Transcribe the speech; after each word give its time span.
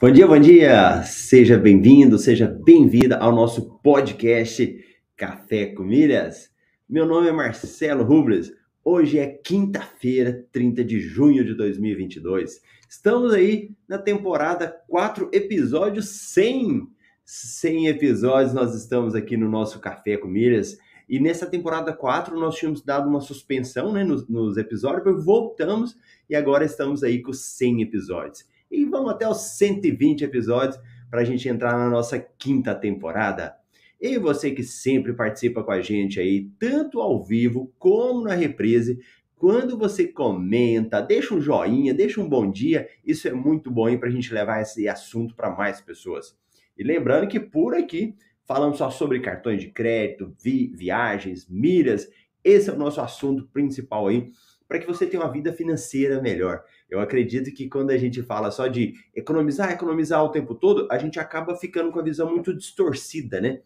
Bom 0.00 0.10
dia, 0.10 0.26
bom 0.26 0.38
dia! 0.38 1.02
Seja 1.02 1.58
bem-vindo, 1.58 2.16
seja 2.16 2.46
bem-vinda 2.46 3.18
ao 3.18 3.30
nosso 3.32 3.78
podcast 3.80 4.82
Café 5.14 5.66
com 5.66 5.82
Milhas. 5.82 6.50
Meu 6.88 7.04
nome 7.04 7.28
é 7.28 7.32
Marcelo 7.32 8.02
Rubles. 8.02 8.50
Hoje 8.82 9.18
é 9.18 9.26
quinta-feira, 9.26 10.42
30 10.52 10.82
de 10.84 11.00
junho 11.00 11.44
de 11.44 11.52
2022. 11.52 12.62
Estamos 12.88 13.34
aí 13.34 13.72
na 13.86 13.98
temporada 13.98 14.74
4, 14.88 15.28
episódio 15.34 16.02
100. 16.02 16.88
100 17.22 17.88
episódios 17.88 18.54
nós 18.54 18.74
estamos 18.74 19.14
aqui 19.14 19.36
no 19.36 19.50
nosso 19.50 19.80
Café 19.80 20.16
com 20.16 20.28
Milhas. 20.28 20.78
E 21.06 21.20
nessa 21.20 21.44
temporada 21.44 21.92
4 21.92 22.40
nós 22.40 22.56
tínhamos 22.56 22.82
dado 22.82 23.06
uma 23.06 23.20
suspensão 23.20 23.92
né, 23.92 24.02
nos, 24.02 24.26
nos 24.26 24.56
episódios, 24.56 25.22
voltamos 25.22 25.94
e 26.26 26.34
agora 26.34 26.64
estamos 26.64 27.02
aí 27.02 27.20
com 27.20 27.34
100 27.34 27.82
episódios 27.82 28.48
e 28.70 28.84
vamos 28.84 29.10
até 29.10 29.28
os 29.28 29.56
120 29.58 30.24
episódios 30.24 30.80
para 31.10 31.22
a 31.22 31.24
gente 31.24 31.48
entrar 31.48 31.76
na 31.76 31.90
nossa 31.90 32.18
quinta 32.18 32.74
temporada. 32.74 33.54
E 34.00 34.16
você 34.16 34.50
que 34.50 34.62
sempre 34.62 35.12
participa 35.12 35.62
com 35.62 35.72
a 35.72 35.80
gente 35.80 36.18
aí, 36.20 36.48
tanto 36.58 37.00
ao 37.00 37.22
vivo 37.22 37.72
como 37.78 38.24
na 38.24 38.34
reprise, 38.34 38.98
quando 39.36 39.76
você 39.76 40.06
comenta, 40.06 41.00
deixa 41.00 41.34
um 41.34 41.40
joinha, 41.40 41.94
deixa 41.94 42.20
um 42.20 42.28
bom 42.28 42.50
dia, 42.50 42.88
isso 43.04 43.26
é 43.26 43.32
muito 43.32 43.70
bom 43.70 43.94
para 43.98 44.08
a 44.08 44.12
gente 44.12 44.32
levar 44.32 44.60
esse 44.60 44.88
assunto 44.88 45.34
para 45.34 45.50
mais 45.50 45.80
pessoas. 45.80 46.36
E 46.76 46.84
lembrando 46.84 47.26
que 47.26 47.40
por 47.40 47.74
aqui 47.74 48.14
falamos 48.46 48.78
só 48.78 48.90
sobre 48.90 49.20
cartões 49.20 49.60
de 49.60 49.70
crédito, 49.70 50.34
vi 50.42 50.72
viagens, 50.74 51.48
milhas, 51.48 52.08
esse 52.42 52.70
é 52.70 52.72
o 52.72 52.78
nosso 52.78 53.00
assunto 53.00 53.46
principal 53.52 54.08
aí, 54.08 54.30
para 54.66 54.78
que 54.78 54.86
você 54.86 55.06
tenha 55.06 55.22
uma 55.22 55.32
vida 55.32 55.52
financeira 55.52 56.20
melhor. 56.22 56.62
Eu 56.90 57.00
acredito 57.00 57.52
que 57.52 57.68
quando 57.68 57.90
a 57.90 57.96
gente 57.96 58.22
fala 58.22 58.50
só 58.50 58.66
de 58.66 58.94
economizar, 59.14 59.70
economizar 59.70 60.24
o 60.24 60.30
tempo 60.30 60.54
todo, 60.54 60.88
a 60.90 60.98
gente 60.98 61.20
acaba 61.20 61.54
ficando 61.54 61.92
com 61.92 62.00
a 62.00 62.02
visão 62.02 62.30
muito 62.30 62.52
distorcida, 62.52 63.40
né? 63.40 63.60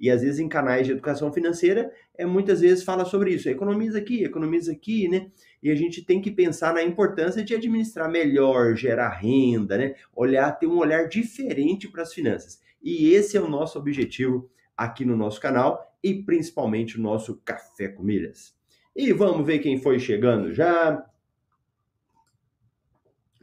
E 0.00 0.10
às 0.10 0.22
vezes 0.22 0.40
em 0.40 0.48
canais 0.48 0.86
de 0.86 0.92
educação 0.92 1.32
financeira, 1.32 1.92
é 2.16 2.26
muitas 2.26 2.60
vezes 2.60 2.82
fala 2.82 3.04
sobre 3.04 3.34
isso, 3.34 3.48
economiza 3.48 3.98
aqui, 3.98 4.24
economiza 4.24 4.72
aqui, 4.72 5.06
né? 5.06 5.30
E 5.62 5.70
a 5.70 5.74
gente 5.74 6.02
tem 6.02 6.20
que 6.20 6.30
pensar 6.30 6.74
na 6.74 6.82
importância 6.82 7.44
de 7.44 7.54
administrar 7.54 8.10
melhor, 8.10 8.74
gerar 8.74 9.10
renda, 9.10 9.78
né? 9.78 9.94
Olhar, 10.14 10.50
ter 10.58 10.66
um 10.66 10.78
olhar 10.78 11.08
diferente 11.08 11.88
para 11.88 12.02
as 12.02 12.12
finanças. 12.12 12.60
E 12.82 13.12
esse 13.12 13.36
é 13.36 13.40
o 13.40 13.48
nosso 13.48 13.78
objetivo 13.78 14.50
aqui 14.76 15.04
no 15.04 15.16
nosso 15.16 15.40
canal 15.40 15.94
e 16.02 16.14
principalmente 16.14 16.98
o 16.98 17.02
nosso 17.02 17.40
Café 17.44 17.86
com 17.86 18.02
Milhas. 18.02 18.56
E 18.96 19.12
vamos 19.12 19.46
ver 19.46 19.60
quem 19.60 19.80
foi 19.80 19.98
chegando 20.00 20.52
já. 20.52 21.04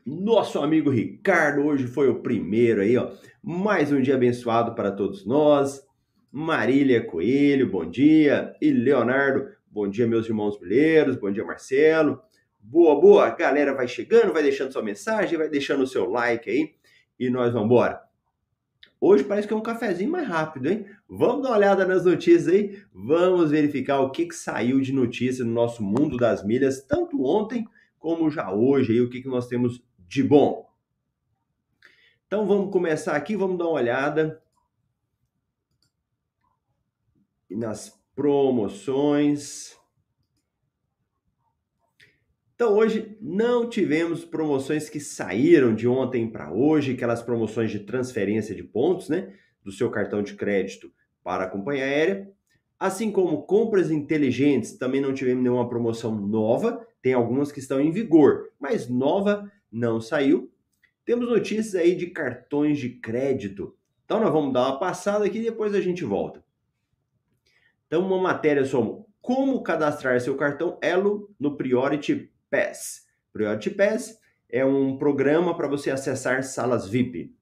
Nosso 0.05 0.59
amigo 0.59 0.89
Ricardo 0.89 1.65
hoje 1.65 1.85
foi 1.87 2.09
o 2.09 2.21
primeiro 2.21 2.81
aí, 2.81 2.97
ó. 2.97 3.11
Mais 3.43 3.91
um 3.91 4.01
dia 4.01 4.15
abençoado 4.15 4.73
para 4.73 4.91
todos 4.91 5.25
nós. 5.25 5.85
Marília 6.31 7.03
Coelho, 7.03 7.69
bom 7.69 7.89
dia. 7.89 8.53
E 8.61 8.71
Leonardo, 8.71 9.47
bom 9.69 9.89
dia, 9.89 10.07
meus 10.07 10.27
irmãos 10.27 10.57
brasileiros. 10.57 11.15
Bom 11.17 11.31
dia, 11.31 11.43
Marcelo. 11.43 12.21
Boa, 12.59 12.99
boa. 12.99 13.29
Galera 13.31 13.73
vai 13.73 13.87
chegando, 13.87 14.31
vai 14.31 14.43
deixando 14.43 14.71
sua 14.71 14.83
mensagem, 14.83 15.37
vai 15.37 15.49
deixando 15.49 15.83
o 15.83 15.87
seu 15.87 16.09
like 16.09 16.49
aí. 16.49 16.73
E 17.19 17.29
nós 17.29 17.51
vamos 17.51 17.65
embora. 17.65 18.01
Hoje 19.01 19.23
parece 19.23 19.47
que 19.47 19.53
é 19.53 19.57
um 19.57 19.61
cafezinho 19.61 20.11
mais 20.11 20.27
rápido, 20.27 20.69
hein? 20.69 20.85
Vamos 21.07 21.43
dar 21.43 21.49
uma 21.49 21.57
olhada 21.57 21.85
nas 21.85 22.05
notícias 22.05 22.47
aí. 22.47 22.81
Vamos 22.93 23.51
verificar 23.51 23.99
o 24.01 24.11
que, 24.11 24.25
que 24.25 24.35
saiu 24.35 24.79
de 24.79 24.93
notícia 24.93 25.43
no 25.43 25.51
nosso 25.51 25.83
mundo 25.83 26.17
das 26.17 26.45
milhas, 26.45 26.81
tanto 26.85 27.23
ontem 27.23 27.65
como 27.97 28.29
já 28.29 28.51
hoje, 28.51 28.93
aí, 28.93 29.01
o 29.01 29.09
que, 29.09 29.21
que 29.21 29.27
nós 29.27 29.47
temos 29.47 29.83
de 30.09 30.23
bom. 30.23 30.67
Então 32.25 32.47
vamos 32.47 32.71
começar 32.71 33.15
aqui, 33.15 33.35
vamos 33.35 33.59
dar 33.59 33.65
uma 33.65 33.73
olhada 33.73 34.41
nas 37.49 37.89
promoções. 38.15 39.77
Então 42.55 42.75
hoje 42.75 43.17
não 43.21 43.69
tivemos 43.69 44.25
promoções 44.25 44.89
que 44.89 44.99
saíram 44.99 45.73
de 45.75 45.87
ontem 45.87 46.29
para 46.29 46.51
hoje, 46.51 46.93
aquelas 46.93 47.21
promoções 47.21 47.69
de 47.69 47.79
transferência 47.79 48.55
de 48.55 48.63
pontos, 48.63 49.09
né, 49.09 49.33
do 49.63 49.71
seu 49.71 49.91
cartão 49.91 50.23
de 50.23 50.33
crédito 50.33 50.91
para 51.23 51.43
a 51.43 51.49
companhia 51.49 51.83
aérea. 51.83 52.31
Assim 52.79 53.11
como 53.11 53.43
compras 53.43 53.91
inteligentes, 53.91 54.77
também 54.77 55.01
não 55.01 55.13
tivemos 55.13 55.43
nenhuma 55.43 55.69
promoção 55.69 56.15
nova, 56.15 56.85
tem 57.01 57.13
algumas 57.13 57.51
que 57.51 57.59
estão 57.59 57.79
em 57.79 57.91
vigor, 57.91 58.51
mas 58.59 58.89
nova 58.89 59.49
não 59.71 59.99
saiu. 59.99 60.51
Temos 61.05 61.27
notícias 61.27 61.75
aí 61.75 61.95
de 61.95 62.07
cartões 62.07 62.77
de 62.77 62.89
crédito. 62.89 63.75
Então 64.05 64.19
nós 64.19 64.31
vamos 64.31 64.53
dar 64.53 64.67
uma 64.67 64.79
passada 64.79 65.25
aqui 65.25 65.39
e 65.39 65.43
depois 65.43 65.73
a 65.73 65.81
gente 65.81 66.03
volta. 66.03 66.43
Então 67.87 68.05
uma 68.05 68.21
matéria 68.21 68.65
sobre 68.65 69.03
como 69.21 69.61
cadastrar 69.61 70.19
seu 70.21 70.35
cartão 70.35 70.77
Elo 70.81 71.33
no 71.39 71.57
Priority 71.57 72.31
Pass. 72.49 73.07
Priority 73.31 73.69
Pass 73.71 74.19
é 74.49 74.65
um 74.65 74.97
programa 74.97 75.55
para 75.55 75.67
você 75.67 75.91
acessar 75.91 76.43
salas 76.43 76.87
VIP. 76.87 77.35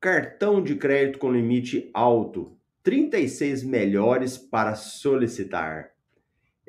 Cartão 0.00 0.62
de 0.62 0.76
crédito 0.76 1.18
com 1.18 1.32
limite 1.32 1.90
alto. 1.92 2.56
36 2.82 3.62
melhores 3.62 4.38
para 4.38 4.74
solicitar. 4.74 5.90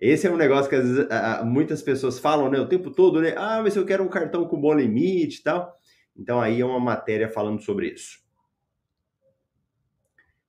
Esse 0.02 0.26
é 0.26 0.32
um 0.32 0.36
negócio 0.36 0.68
que 0.68 0.76
vezes, 0.76 1.08
muitas 1.46 1.84
pessoas 1.84 2.18
falam, 2.18 2.50
né, 2.50 2.60
o 2.60 2.68
tempo 2.68 2.90
todo, 2.90 3.22
né? 3.22 3.36
Ah, 3.38 3.62
mas 3.62 3.76
eu 3.76 3.86
quero 3.86 4.04
um 4.04 4.10
cartão 4.10 4.48
com 4.48 4.60
bom 4.60 4.74
limite 4.74 5.40
e 5.40 5.44
tal. 5.44 5.78
Então 6.18 6.42
aí 6.42 6.60
é 6.60 6.66
uma 6.66 6.80
matéria 6.80 7.30
falando 7.30 7.62
sobre 7.62 7.90
isso. 7.90 8.20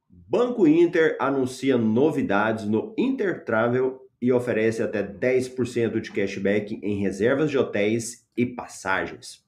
Banco 0.08 0.66
Inter 0.66 1.18
anuncia 1.20 1.76
novidades 1.76 2.64
no 2.64 2.94
Intertravel 2.96 4.08
e 4.22 4.32
oferece 4.32 4.82
até 4.82 5.02
10% 5.02 6.00
de 6.00 6.10
cashback 6.10 6.80
em 6.82 7.02
reservas 7.02 7.50
de 7.50 7.58
hotéis 7.58 8.26
e 8.34 8.46
passagens. 8.46 9.44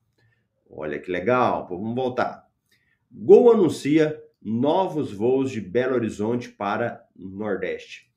Olha 0.69 0.99
que 0.99 1.11
legal, 1.11 1.67
vamos 1.67 1.95
voltar. 1.95 2.47
Gol 3.11 3.51
anuncia 3.51 4.21
novos 4.43 5.13
voos 5.13 5.51
de 5.51 5.63
Belo 5.63 5.95
Horizonte 5.95 6.51
para 6.51 7.03
Nordeste. 7.17 8.13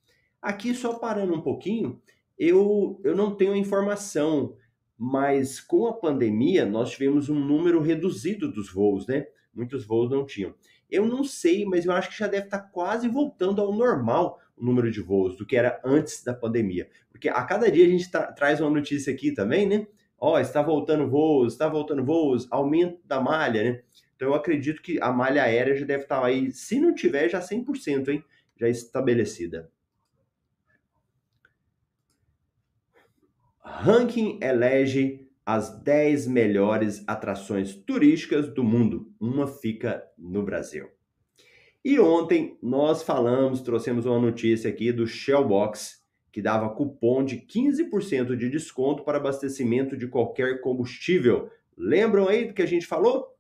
Aqui, 0.48 0.74
só 0.74 0.94
parando 0.94 1.34
um 1.34 1.42
pouquinho, 1.42 2.02
eu, 2.40 3.02
eu 3.04 3.14
não 3.14 3.36
tenho 3.36 3.54
informação, 3.54 4.56
mas 4.98 5.60
com 5.60 5.88
a 5.88 5.92
pandemia 5.92 6.66
nós 6.66 6.92
tivemos 6.92 7.28
um 7.28 7.38
número 7.38 7.82
reduzido 7.82 8.50
dos 8.50 8.72
voos, 8.72 9.06
né? 9.06 9.28
Muitos 9.54 9.86
voos 9.86 10.10
não 10.10 10.26
tinham. 10.26 10.56
Eu 10.90 11.06
não 11.06 11.22
sei, 11.22 11.66
mas 11.66 11.86
eu 11.86 11.92
acho 11.92 12.10
que 12.12 12.18
já 12.18 12.28
deve 12.28 12.46
estar 12.46 12.60
quase 12.60 13.10
voltando 13.10 13.60
ao 13.60 13.74
normal 13.74 14.40
o 14.56 14.64
número 14.64 14.90
de 14.90 15.02
voos 15.02 15.36
do 15.36 15.46
que 15.46 15.58
era 15.58 15.82
antes 15.84 16.24
da 16.24 16.34
pandemia. 16.34 16.90
Porque 17.12 17.28
a 17.28 17.44
cada 17.44 17.70
dia 17.70 17.84
a 17.84 17.90
gente 17.90 18.10
tra 18.10 18.32
traz 18.32 18.62
uma 18.62 18.70
notícia 18.70 19.12
aqui 19.12 19.34
também, 19.34 19.68
né? 19.68 19.86
Ó, 20.18 20.36
oh, 20.36 20.40
está 20.40 20.62
voltando 20.62 21.10
voos, 21.10 21.52
está 21.52 21.68
voltando 21.68 22.06
voos, 22.06 22.48
aumento 22.50 23.02
da 23.04 23.20
malha, 23.20 23.64
né? 23.64 23.82
Então 24.16 24.30
eu 24.30 24.34
acredito 24.34 24.82
que 24.82 24.98
a 25.02 25.12
malha 25.12 25.44
aérea 25.44 25.76
já 25.76 25.86
deve 25.86 26.04
estar 26.04 26.24
aí, 26.24 26.54
se 26.54 26.80
não 26.80 26.96
tiver, 26.96 27.28
já 27.28 27.42
100%, 27.42 28.08
hein? 28.08 28.24
Já 28.56 28.70
estabelecida. 28.70 29.70
Ranking 33.70 34.40
elege 34.42 35.28
as 35.46 35.82
10 35.82 36.28
melhores 36.28 37.04
atrações 37.08 37.76
turísticas 37.76 38.54
do 38.54 38.64
mundo. 38.64 39.12
Uma 39.20 39.48
fica 39.48 40.04
no 40.18 40.44
Brasil. 40.44 40.90
E 41.86 42.00
ontem 42.00 42.58
nós 42.62 43.04
falamos, 43.04 43.62
trouxemos 43.62 44.06
uma 44.06 44.20
notícia 44.20 44.70
aqui 44.70 44.92
do 44.92 45.08
Shellbox, 45.08 46.04
que 46.32 46.42
dava 46.42 46.70
cupom 46.72 47.24
de 47.24 47.38
15% 47.38 48.36
de 48.36 48.50
desconto 48.50 49.04
para 49.04 49.18
abastecimento 49.18 49.96
de 49.96 50.08
qualquer 50.08 50.60
combustível. 50.60 51.50
Lembram 51.78 52.28
aí 52.28 52.46
do 52.46 52.54
que 52.54 52.62
a 52.62 52.68
gente 52.68 52.86
falou? 52.86 53.38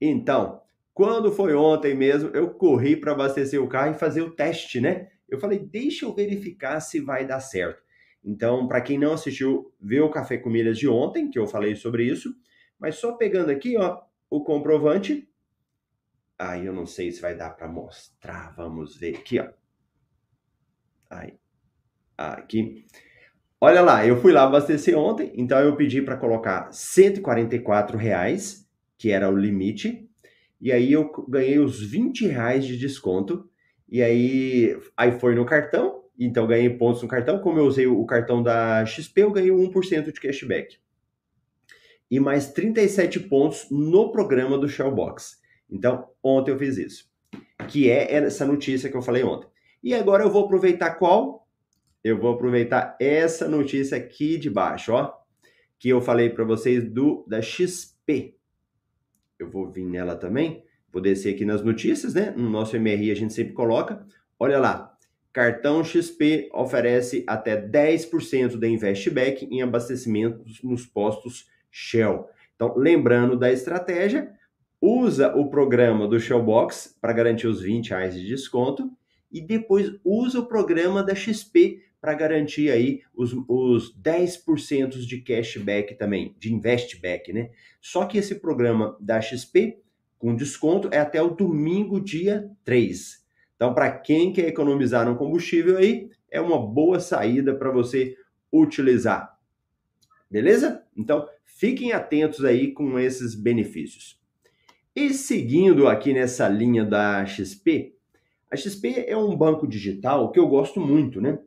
Então, 0.00 0.62
quando 0.94 1.30
foi 1.30 1.54
ontem 1.54 1.94
mesmo, 1.94 2.30
eu 2.30 2.50
corri 2.50 2.96
para 2.96 3.12
abastecer 3.12 3.62
o 3.62 3.68
carro 3.68 3.94
e 3.94 3.98
fazer 3.98 4.22
o 4.22 4.30
teste, 4.30 4.80
né? 4.80 5.08
Eu 5.28 5.38
falei, 5.38 5.58
deixa 5.58 6.06
eu 6.06 6.14
verificar 6.14 6.80
se 6.80 7.00
vai 7.00 7.26
dar 7.26 7.40
certo. 7.40 7.83
Então, 8.24 8.66
para 8.66 8.80
quem 8.80 8.98
não 8.98 9.12
assistiu, 9.12 9.72
vê 9.78 10.00
o 10.00 10.10
Café 10.10 10.38
com 10.38 10.48
Milhas 10.48 10.78
de 10.78 10.88
ontem, 10.88 11.30
que 11.30 11.38
eu 11.38 11.46
falei 11.46 11.76
sobre 11.76 12.04
isso. 12.04 12.34
Mas 12.78 12.96
só 12.96 13.12
pegando 13.12 13.50
aqui, 13.50 13.76
ó, 13.76 14.00
o 14.30 14.42
comprovante. 14.42 15.28
Aí 16.38 16.64
eu 16.66 16.72
não 16.72 16.86
sei 16.86 17.12
se 17.12 17.20
vai 17.20 17.36
dar 17.36 17.50
para 17.50 17.68
mostrar. 17.68 18.54
Vamos 18.56 18.96
ver 18.96 19.16
aqui, 19.16 19.38
ó. 19.38 19.48
Aí. 21.10 21.38
Aqui. 22.16 22.86
Olha 23.60 23.80
lá, 23.80 24.06
eu 24.06 24.20
fui 24.20 24.32
lá 24.32 24.44
abastecer 24.44 24.98
ontem, 24.98 25.32
então 25.36 25.58
eu 25.58 25.74
pedi 25.74 26.02
para 26.02 26.18
colocar 26.18 26.70
144 26.70 27.96
reais, 27.96 28.68
que 28.98 29.10
era 29.10 29.30
o 29.30 29.36
limite, 29.36 30.06
e 30.60 30.70
aí 30.70 30.92
eu 30.92 31.10
ganhei 31.26 31.58
os 31.58 31.82
20 31.82 32.26
reais 32.26 32.66
de 32.66 32.76
desconto, 32.76 33.48
e 33.88 34.02
aí, 34.02 34.78
aí 34.94 35.18
foi 35.18 35.34
no 35.34 35.46
cartão, 35.46 36.03
então 36.18 36.46
ganhei 36.46 36.70
pontos 36.70 37.02
no 37.02 37.08
cartão. 37.08 37.40
Como 37.40 37.58
eu 37.58 37.64
usei 37.64 37.86
o 37.86 38.04
cartão 38.04 38.42
da 38.42 38.84
XP, 38.84 39.22
eu 39.22 39.32
ganhei 39.32 39.50
1% 39.50 40.12
de 40.12 40.20
cashback. 40.20 40.78
E 42.10 42.20
mais 42.20 42.52
37 42.52 43.20
pontos 43.20 43.66
no 43.70 44.12
programa 44.12 44.56
do 44.56 44.68
Shellbox. 44.68 45.40
Então, 45.68 46.08
ontem 46.22 46.52
eu 46.52 46.58
fiz 46.58 46.76
isso. 46.76 47.10
Que 47.68 47.90
é 47.90 48.14
essa 48.14 48.46
notícia 48.46 48.90
que 48.90 48.96
eu 48.96 49.02
falei 49.02 49.24
ontem. 49.24 49.48
E 49.82 49.94
agora 49.94 50.22
eu 50.22 50.30
vou 50.30 50.44
aproveitar 50.44 50.94
qual? 50.94 51.48
Eu 52.02 52.18
vou 52.18 52.32
aproveitar 52.32 52.96
essa 53.00 53.48
notícia 53.48 53.96
aqui 53.96 54.38
de 54.38 54.50
baixo, 54.50 54.92
ó. 54.92 55.12
Que 55.78 55.88
eu 55.88 56.00
falei 56.00 56.30
para 56.30 56.44
vocês 56.44 56.84
do 56.84 57.24
da 57.26 57.42
XP. 57.42 58.36
Eu 59.38 59.50
vou 59.50 59.70
vir 59.70 59.84
nela 59.84 60.14
também. 60.14 60.62
Vou 60.92 61.02
descer 61.02 61.34
aqui 61.34 61.44
nas 61.44 61.64
notícias, 61.64 62.14
né? 62.14 62.32
No 62.36 62.48
nosso 62.48 62.78
MRI 62.78 63.10
a 63.10 63.16
gente 63.16 63.32
sempre 63.32 63.52
coloca. 63.52 64.06
Olha 64.38 64.60
lá, 64.60 64.93
Cartão 65.34 65.82
XP 65.82 66.48
oferece 66.54 67.24
até 67.26 67.60
10% 67.60 68.56
de 68.56 68.68
investback 68.68 69.44
em 69.50 69.62
abastecimentos 69.62 70.62
nos 70.62 70.86
postos 70.86 71.50
Shell. 71.72 72.28
Então, 72.54 72.72
lembrando 72.76 73.36
da 73.36 73.50
estratégia, 73.50 74.32
usa 74.80 75.34
o 75.34 75.50
programa 75.50 76.06
do 76.06 76.20
Shellbox 76.20 76.96
para 77.00 77.12
garantir 77.12 77.48
os 77.48 77.60
20 77.60 77.90
reais 77.90 78.14
de 78.14 78.24
desconto 78.24 78.88
e 79.28 79.40
depois 79.40 79.92
usa 80.04 80.38
o 80.38 80.46
programa 80.46 81.02
da 81.02 81.16
XP 81.16 81.82
para 82.00 82.14
garantir 82.14 82.70
aí 82.70 83.02
os, 83.12 83.32
os 83.48 83.92
10% 84.00 84.90
de 85.04 85.20
cashback 85.20 85.96
também, 85.96 86.36
de 86.38 86.54
investback, 86.54 87.32
né? 87.32 87.50
Só 87.80 88.04
que 88.04 88.18
esse 88.18 88.36
programa 88.36 88.96
da 89.00 89.20
XP 89.20 89.80
com 90.16 90.36
desconto 90.36 90.88
é 90.92 90.98
até 90.98 91.20
o 91.20 91.30
domingo, 91.30 92.00
dia 92.00 92.48
3. 92.64 93.23
Então, 93.64 93.72
para 93.72 93.90
quem 93.90 94.30
quer 94.30 94.48
economizar 94.48 95.06
no 95.06 95.16
combustível 95.16 95.78
aí, 95.78 96.10
é 96.30 96.38
uma 96.38 96.58
boa 96.58 97.00
saída 97.00 97.54
para 97.54 97.70
você 97.70 98.14
utilizar. 98.52 99.38
Beleza? 100.30 100.84
Então, 100.94 101.26
fiquem 101.46 101.92
atentos 101.92 102.44
aí 102.44 102.72
com 102.72 102.98
esses 102.98 103.34
benefícios. 103.34 104.20
E 104.94 105.14
seguindo 105.14 105.88
aqui 105.88 106.12
nessa 106.12 106.46
linha 106.46 106.84
da 106.84 107.24
XP, 107.24 107.94
a 108.50 108.54
XP 108.54 109.06
é 109.08 109.16
um 109.16 109.34
banco 109.34 109.66
digital 109.66 110.30
que 110.30 110.38
eu 110.38 110.46
gosto 110.46 110.78
muito, 110.78 111.22
né? 111.22 111.38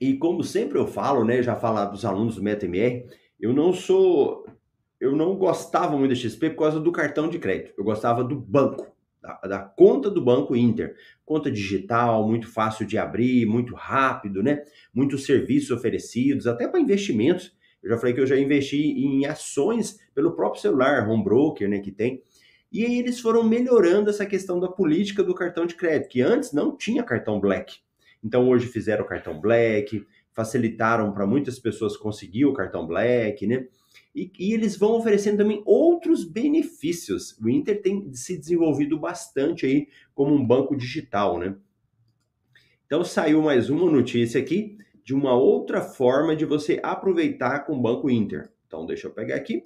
E 0.00 0.16
como 0.16 0.42
sempre 0.42 0.78
eu 0.78 0.88
falo, 0.88 1.24
né, 1.24 1.44
já 1.44 1.54
falar 1.54 1.84
dos 1.84 2.04
alunos 2.04 2.34
do 2.34 2.42
MetaMR, 2.42 3.06
eu 3.38 3.52
não 3.52 3.72
sou 3.72 4.44
eu 5.00 5.14
não 5.14 5.36
gostava 5.36 5.96
muito 5.96 6.10
da 6.10 6.16
XP 6.16 6.50
por 6.50 6.64
causa 6.64 6.80
do 6.80 6.90
cartão 6.90 7.28
de 7.28 7.38
crédito. 7.38 7.72
Eu 7.78 7.84
gostava 7.84 8.24
do 8.24 8.34
banco 8.34 8.93
da, 9.46 9.58
conta 9.58 10.10
do 10.10 10.22
Banco 10.22 10.54
Inter. 10.54 10.94
Conta 11.24 11.50
digital, 11.50 12.28
muito 12.28 12.48
fácil 12.48 12.86
de 12.86 12.98
abrir, 12.98 13.46
muito 13.46 13.74
rápido, 13.74 14.42
né? 14.42 14.62
Muitos 14.92 15.24
serviços 15.24 15.70
oferecidos, 15.70 16.46
até 16.46 16.68
para 16.68 16.80
investimentos. 16.80 17.56
Eu 17.82 17.90
já 17.90 17.98
falei 17.98 18.14
que 18.14 18.20
eu 18.20 18.26
já 18.26 18.38
investi 18.38 18.78
em 18.78 19.26
ações 19.26 19.98
pelo 20.14 20.32
próprio 20.32 20.60
celular, 20.60 21.08
home 21.08 21.22
broker, 21.22 21.68
né, 21.68 21.80
que 21.80 21.92
tem. 21.92 22.22
E 22.72 22.84
aí 22.84 22.98
eles 22.98 23.20
foram 23.20 23.44
melhorando 23.44 24.10
essa 24.10 24.26
questão 24.26 24.58
da 24.58 24.68
política 24.68 25.22
do 25.22 25.34
cartão 25.34 25.66
de 25.66 25.74
crédito, 25.74 26.08
que 26.08 26.22
antes 26.22 26.52
não 26.52 26.76
tinha 26.76 27.02
cartão 27.02 27.38
Black. 27.38 27.76
Então 28.22 28.48
hoje 28.48 28.66
fizeram 28.66 29.04
o 29.04 29.06
cartão 29.06 29.38
Black, 29.40 30.04
facilitaram 30.32 31.12
para 31.12 31.26
muitas 31.26 31.58
pessoas 31.58 31.96
conseguir 31.96 32.46
o 32.46 32.52
cartão 32.52 32.86
Black, 32.86 33.46
né? 33.46 33.66
E, 34.14 34.30
e, 34.38 34.52
eles 34.52 34.76
vão 34.76 34.92
oferecendo 34.92 35.38
também 35.38 35.60
outros 35.66 36.24
benefícios. 36.24 37.36
O 37.40 37.48
Inter 37.48 37.82
tem 37.82 38.12
se 38.14 38.38
desenvolvido 38.38 38.98
bastante 38.98 39.66
aí 39.66 39.88
como 40.14 40.32
um 40.32 40.46
banco 40.46 40.76
digital, 40.76 41.38
né? 41.38 41.56
Então 42.86 43.02
saiu 43.02 43.42
mais 43.42 43.68
uma 43.70 43.90
notícia 43.90 44.40
aqui 44.40 44.78
de 45.02 45.14
uma 45.14 45.34
outra 45.34 45.80
forma 45.80 46.36
de 46.36 46.44
você 46.44 46.80
aproveitar 46.82 47.66
com 47.66 47.74
o 47.74 47.82
Banco 47.82 48.08
Inter. 48.08 48.52
Então 48.66 48.86
deixa 48.86 49.08
eu 49.08 49.12
pegar 49.12 49.36
aqui. 49.36 49.64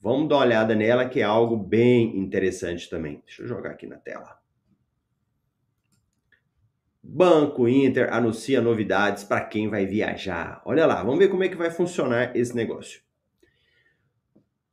Vamos 0.00 0.28
dar 0.28 0.36
uma 0.36 0.44
olhada 0.44 0.74
nela 0.74 1.08
que 1.08 1.20
é 1.20 1.24
algo 1.24 1.56
bem 1.56 2.18
interessante 2.18 2.88
também. 2.90 3.22
Deixa 3.24 3.42
eu 3.42 3.46
jogar 3.46 3.70
aqui 3.70 3.86
na 3.86 3.96
tela. 3.96 4.37
Banco 7.02 7.68
Inter 7.68 8.12
anuncia 8.12 8.60
novidades 8.60 9.24
para 9.24 9.40
quem 9.40 9.68
vai 9.68 9.86
viajar. 9.86 10.60
Olha 10.64 10.86
lá, 10.86 11.02
vamos 11.02 11.18
ver 11.18 11.28
como 11.28 11.44
é 11.44 11.48
que 11.48 11.56
vai 11.56 11.70
funcionar 11.70 12.36
esse 12.36 12.54
negócio. 12.54 13.00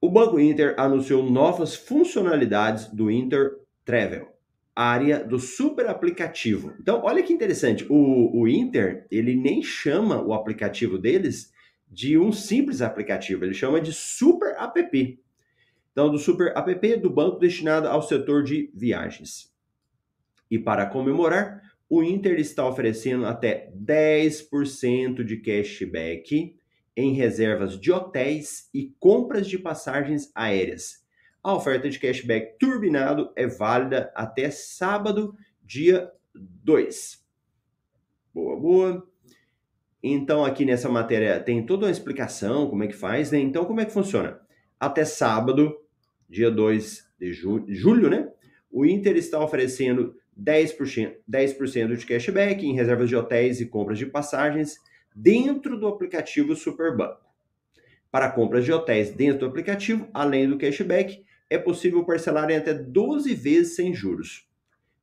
O 0.01 0.09
Banco 0.09 0.39
Inter 0.39 0.75
anunciou 0.77 1.23
novas 1.23 1.75
funcionalidades 1.75 2.87
do 2.87 3.09
Inter 3.09 3.57
Travel, 3.83 4.27
área 4.75 5.23
do 5.23 5.39
super 5.39 5.87
aplicativo. 5.87 6.73
Então, 6.79 7.01
olha 7.03 7.23
que 7.23 7.33
interessante, 7.33 7.85
o, 7.89 8.41
o 8.41 8.47
Inter, 8.47 9.07
ele 9.09 9.35
nem 9.35 9.63
chama 9.63 10.21
o 10.21 10.33
aplicativo 10.33 10.97
deles 10.97 11.51
de 11.89 12.17
um 12.17 12.31
simples 12.31 12.81
aplicativo, 12.81 13.45
ele 13.45 13.53
chama 13.53 13.79
de 13.79 13.93
Super 13.93 14.55
App. 14.57 15.19
Então, 15.91 16.11
do 16.11 16.19
Super 16.19 16.55
App 16.55 16.97
do 16.97 17.09
banco 17.09 17.39
destinado 17.39 17.87
ao 17.87 18.01
setor 18.01 18.43
de 18.43 18.69
viagens. 18.75 19.51
E 20.51 20.59
para 20.59 20.85
comemorar, 20.85 21.61
o 21.89 22.03
Inter 22.03 22.39
está 22.39 22.67
oferecendo 22.67 23.25
até 23.25 23.71
10% 23.75 25.23
de 25.23 25.37
cashback 25.37 26.55
em 26.97 27.13
reservas 27.13 27.79
de 27.79 27.91
hotéis 27.91 28.69
e 28.73 28.93
compras 28.99 29.47
de 29.47 29.59
passagens 29.59 30.31
aéreas. 30.33 31.03
A 31.43 31.53
oferta 31.53 31.89
de 31.89 31.99
cashback 31.99 32.57
turbinado 32.57 33.31
é 33.35 33.45
válida 33.45 34.11
até 34.15 34.49
sábado, 34.49 35.35
dia 35.61 36.11
2. 36.33 37.23
Boa, 38.33 38.59
boa. 38.59 39.09
Então, 40.01 40.43
aqui 40.43 40.65
nessa 40.65 40.89
matéria 40.89 41.39
tem 41.39 41.65
toda 41.65 41.85
uma 41.85 41.91
explicação 41.91 42.69
como 42.69 42.83
é 42.83 42.87
que 42.87 42.95
faz, 42.95 43.31
né? 43.31 43.39
Então, 43.39 43.65
como 43.65 43.81
é 43.81 43.85
que 43.85 43.93
funciona? 43.93 44.39
Até 44.79 45.05
sábado, 45.05 45.75
dia 46.29 46.49
2 46.49 47.11
de 47.19 47.33
julho, 47.33 48.09
né? 48.09 48.31
O 48.71 48.85
Inter 48.85 49.15
está 49.15 49.39
oferecendo 49.39 50.15
10%, 50.39 51.15
10% 51.29 51.95
de 51.95 52.05
cashback 52.05 52.65
em 52.65 52.73
reservas 52.73 53.09
de 53.09 53.15
hotéis 53.15 53.61
e 53.61 53.65
compras 53.65 53.97
de 53.97 54.05
passagens 54.05 54.77
dentro 55.15 55.79
do 55.79 55.87
aplicativo 55.87 56.55
Superbanco. 56.55 57.23
Para 58.11 58.31
compras 58.31 58.65
de 58.65 58.71
hotéis 58.71 59.11
dentro 59.11 59.39
do 59.39 59.45
aplicativo, 59.47 60.07
além 60.13 60.49
do 60.49 60.57
cashback, 60.57 61.23
é 61.49 61.57
possível 61.57 62.03
parcelar 62.03 62.49
em 62.49 62.57
até 62.57 62.73
12 62.73 63.33
vezes 63.33 63.75
sem 63.75 63.93
juros. 63.93 64.47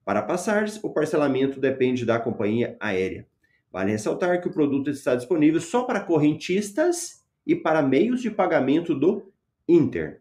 Para 0.05 0.23
passagens, 0.23 0.83
o 0.83 0.91
parcelamento 0.91 1.61
depende 1.61 2.05
da 2.05 2.19
companhia 2.19 2.77
aérea. 2.81 3.27
Vale 3.71 3.93
ressaltar 3.93 4.41
que 4.41 4.49
o 4.49 4.53
produto 4.53 4.91
está 4.91 5.15
disponível 5.15 5.61
só 5.61 5.85
para 5.85 6.01
correntistas 6.01 7.25
e 7.47 7.55
para 7.57 7.81
meios 7.81 8.21
de 8.21 8.31
pagamento 8.31 8.95
do 8.95 9.33
Inter. 9.67 10.21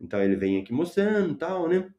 Então 0.00 0.22
ele 0.22 0.36
vem 0.36 0.58
aqui 0.58 0.72
mostrando 0.72 1.34
tal, 1.34 1.68
né? 1.68 1.90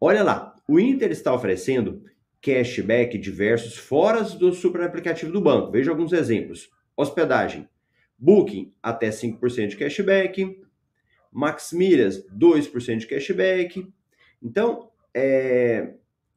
Olha 0.00 0.22
lá, 0.22 0.54
o 0.68 0.78
Inter 0.78 1.10
está 1.10 1.34
oferecendo 1.34 2.02
cashback 2.40 3.18
diversos 3.18 3.76
fora 3.76 4.22
do 4.22 4.52
super 4.52 4.82
aplicativo 4.82 5.32
do 5.32 5.40
banco. 5.40 5.70
Veja 5.70 5.90
alguns 5.90 6.12
exemplos. 6.12 6.70
Hospedagem, 6.96 7.68
Booking 8.18 8.72
até 8.82 9.10
5% 9.10 9.68
de 9.68 9.76
cashback, 9.76 10.60
Max 11.32 11.72
Milhas 11.72 12.26
2% 12.28 12.98
de 12.98 13.06
cashback. 13.06 13.92
Então, 14.42 14.90
é, 15.14 15.94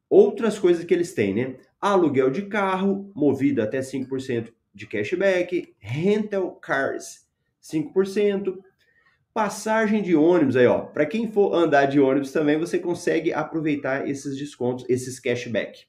outras 0.09 0.57
coisas 0.57 0.83
que 0.83 0.93
eles 0.93 1.13
têm, 1.13 1.33
né? 1.33 1.55
Aluguel 1.79 2.29
de 2.29 2.43
carro, 2.43 3.11
movido 3.15 3.61
até 3.61 3.79
5% 3.79 4.51
de 4.73 4.87
cashback, 4.87 5.73
rental 5.79 6.55
cars 6.55 7.29
5%, 7.61 8.57
Passagem 9.41 10.03
de 10.03 10.17
ônibus 10.17 10.57
aí, 10.57 10.67
ó. 10.67 10.81
Para 10.81 11.05
quem 11.05 11.31
for 11.31 11.55
andar 11.55 11.85
de 11.85 11.97
ônibus 11.97 12.33
também, 12.33 12.59
você 12.59 12.77
consegue 12.77 13.31
aproveitar 13.31 14.05
esses 14.05 14.37
descontos, 14.37 14.83
esses 14.89 15.17
cashback. 15.17 15.85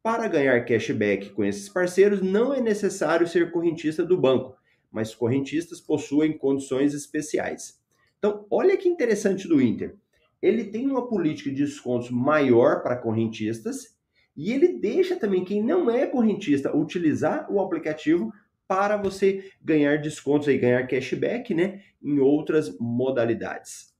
Para 0.00 0.28
ganhar 0.28 0.64
cashback 0.64 1.30
com 1.30 1.42
esses 1.42 1.68
parceiros, 1.68 2.22
não 2.22 2.54
é 2.54 2.60
necessário 2.60 3.26
ser 3.26 3.50
correntista 3.50 4.04
do 4.04 4.16
banco, 4.16 4.56
mas 4.92 5.12
correntistas 5.12 5.80
possuem 5.80 6.38
condições 6.38 6.94
especiais. 6.94 7.80
Então, 8.16 8.46
olha 8.48 8.76
que 8.76 8.88
interessante 8.88 9.48
do 9.48 9.60
Inter. 9.60 9.96
Ele 10.40 10.66
tem 10.66 10.88
uma 10.88 11.08
política 11.08 11.50
de 11.50 11.64
descontos 11.64 12.12
maior 12.12 12.80
para 12.80 12.94
correntistas 12.94 13.98
e 14.36 14.52
ele 14.52 14.78
deixa 14.78 15.16
também 15.16 15.44
quem 15.44 15.64
não 15.64 15.90
é 15.90 16.06
correntista 16.06 16.76
utilizar 16.76 17.52
o 17.52 17.58
aplicativo 17.58 18.32
para 18.68 18.96
você 18.96 19.50
ganhar 19.62 19.98
descontos 19.98 20.48
e 20.48 20.58
ganhar 20.58 20.86
cashback, 20.86 21.54
né, 21.54 21.82
em 22.02 22.18
outras 22.18 22.76
modalidades. 22.78 23.94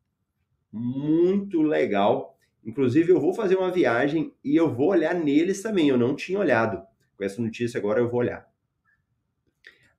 Muito 0.72 1.62
legal. 1.62 2.36
Inclusive 2.64 3.12
eu 3.12 3.20
vou 3.20 3.32
fazer 3.32 3.56
uma 3.56 3.70
viagem 3.70 4.34
e 4.44 4.56
eu 4.56 4.74
vou 4.74 4.88
olhar 4.88 5.14
neles 5.14 5.62
também. 5.62 5.88
Eu 5.88 5.96
não 5.96 6.14
tinha 6.14 6.38
olhado. 6.38 6.84
Com 7.16 7.24
essa 7.24 7.40
notícia 7.40 7.78
agora 7.78 8.00
eu 8.00 8.08
vou 8.08 8.20
olhar. 8.20 8.46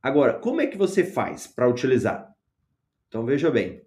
Agora, 0.01 0.33
como 0.33 0.61
é 0.61 0.67
que 0.67 0.77
você 0.77 1.03
faz 1.03 1.47
para 1.47 1.67
utilizar? 1.67 2.33
Então 3.07 3.25
veja 3.25 3.49
bem. 3.49 3.81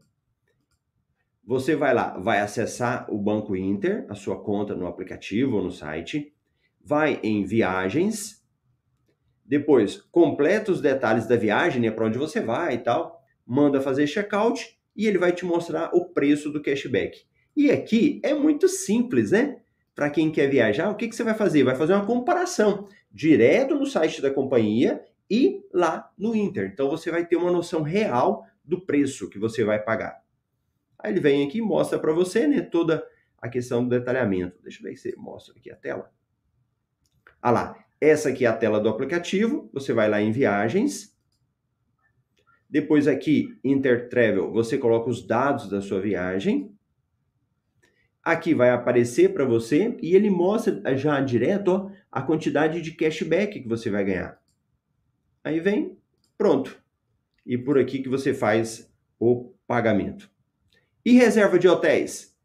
Você 1.45 1.75
vai 1.75 1.93
lá, 1.95 2.19
vai 2.19 2.41
acessar 2.41 3.13
o 3.13 3.19
Banco 3.19 3.57
Inter, 3.57 4.07
a 4.09 4.15
sua 4.15 4.43
conta 4.43 4.75
no 4.75 4.87
aplicativo 4.87 5.57
ou 5.57 5.65
no 5.65 5.71
site, 5.71 6.35
vai 6.81 7.21
em 7.23 7.45
viagens, 7.45 8.40
depois 9.51 10.01
completa 10.13 10.71
os 10.71 10.81
detalhes 10.81 11.27
da 11.27 11.35
viagem, 11.35 11.83
né, 11.83 11.91
para 11.91 12.07
onde 12.07 12.17
você 12.17 12.41
vai 12.41 12.75
e 12.75 12.79
tal, 12.79 13.21
manda 13.45 13.81
fazer 13.81 14.07
checkout 14.07 14.79
e 14.95 15.09
ele 15.09 15.19
vai 15.19 15.33
te 15.33 15.45
mostrar 15.45 15.91
o 15.93 16.05
preço 16.05 16.51
do 16.51 16.63
cashback. 16.63 17.27
E 17.57 17.69
aqui 17.69 18.21
é 18.23 18.33
muito 18.33 18.69
simples, 18.69 19.33
né? 19.33 19.61
Para 19.93 20.09
quem 20.09 20.31
quer 20.31 20.49
viajar, 20.49 20.89
o 20.89 20.95
que, 20.95 21.09
que 21.09 21.17
você 21.17 21.25
vai 21.25 21.35
fazer? 21.35 21.65
Vai 21.65 21.75
fazer 21.75 21.95
uma 21.95 22.07
comparação 22.07 22.87
direto 23.11 23.75
no 23.75 23.87
site 23.87 24.23
da 24.23 24.31
companhia 24.31 25.05
e 25.29 25.65
lá 25.75 26.13
no 26.17 26.33
Inter. 26.33 26.71
Então 26.73 26.89
você 26.89 27.11
vai 27.11 27.27
ter 27.27 27.35
uma 27.35 27.51
noção 27.51 27.83
real 27.83 28.47
do 28.65 28.81
preço 28.81 29.29
que 29.29 29.39
você 29.39 29.65
vai 29.65 29.83
pagar. 29.83 30.23
Aí 30.97 31.11
ele 31.11 31.19
vem 31.19 31.45
aqui 31.45 31.59
e 31.59 31.63
mostra 31.63 31.99
para 31.99 32.13
você, 32.13 32.47
né, 32.47 32.61
toda 32.61 33.05
a 33.37 33.49
questão 33.49 33.83
do 33.83 33.91
detalhamento. 33.91 34.63
Deixa 34.63 34.79
eu 34.79 34.85
ver 34.85 34.97
se 34.97 35.13
mostra 35.17 35.53
aqui 35.57 35.73
a 35.73 35.77
tela. 35.77 36.13
Ah 37.43 37.51
lá, 37.51 37.90
essa 38.01 38.31
aqui 38.31 38.47
é 38.47 38.49
a 38.49 38.57
tela 38.57 38.81
do 38.81 38.89
aplicativo. 38.89 39.69
Você 39.73 39.93
vai 39.93 40.09
lá 40.09 40.21
em 40.21 40.33
viagens. 40.33 41.15
Depois 42.69 43.07
aqui, 43.07 43.59
Intertravel, 43.63 44.51
você 44.53 44.79
coloca 44.79 45.11
os 45.11 45.27
dados 45.27 45.69
da 45.69 45.83
sua 45.83 46.01
viagem. 46.01 46.73
Aqui 48.23 48.55
vai 48.55 48.71
aparecer 48.71 49.35
para 49.35 49.45
você 49.45 49.97
e 50.01 50.15
ele 50.15 50.31
mostra 50.31 50.97
já 50.97 51.21
direto 51.21 51.69
ó, 51.69 51.91
a 52.13 52.23
quantidade 52.23 52.81
de 52.81 52.93
cashback 52.93 53.61
que 53.61 53.69
você 53.69 53.91
vai 53.91 54.05
ganhar. 54.05 54.41
Aí 55.43 55.59
vem, 55.59 55.99
pronto. 56.39 56.81
E 57.45 57.59
por 57.59 57.79
aqui 57.79 58.01
que 58.01 58.09
você 58.09 58.33
faz 58.33 58.91
o 59.19 59.53
pagamento. 59.67 60.31
E 61.05 61.13
reserva 61.13 61.59
de 61.59 61.67
hotéis? 61.67 62.39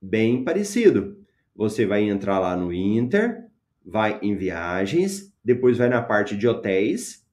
Bem 0.00 0.44
parecido. 0.44 1.18
Você 1.54 1.86
vai 1.86 2.02
entrar 2.02 2.38
lá 2.38 2.56
no 2.56 2.72
Inter, 2.72 3.50
vai 3.84 4.18
em 4.22 4.36
viagens, 4.36 5.32
depois 5.44 5.78
vai 5.78 5.88
na 5.88 6.02
parte 6.02 6.36
de 6.36 6.46
hotéis 6.46 7.26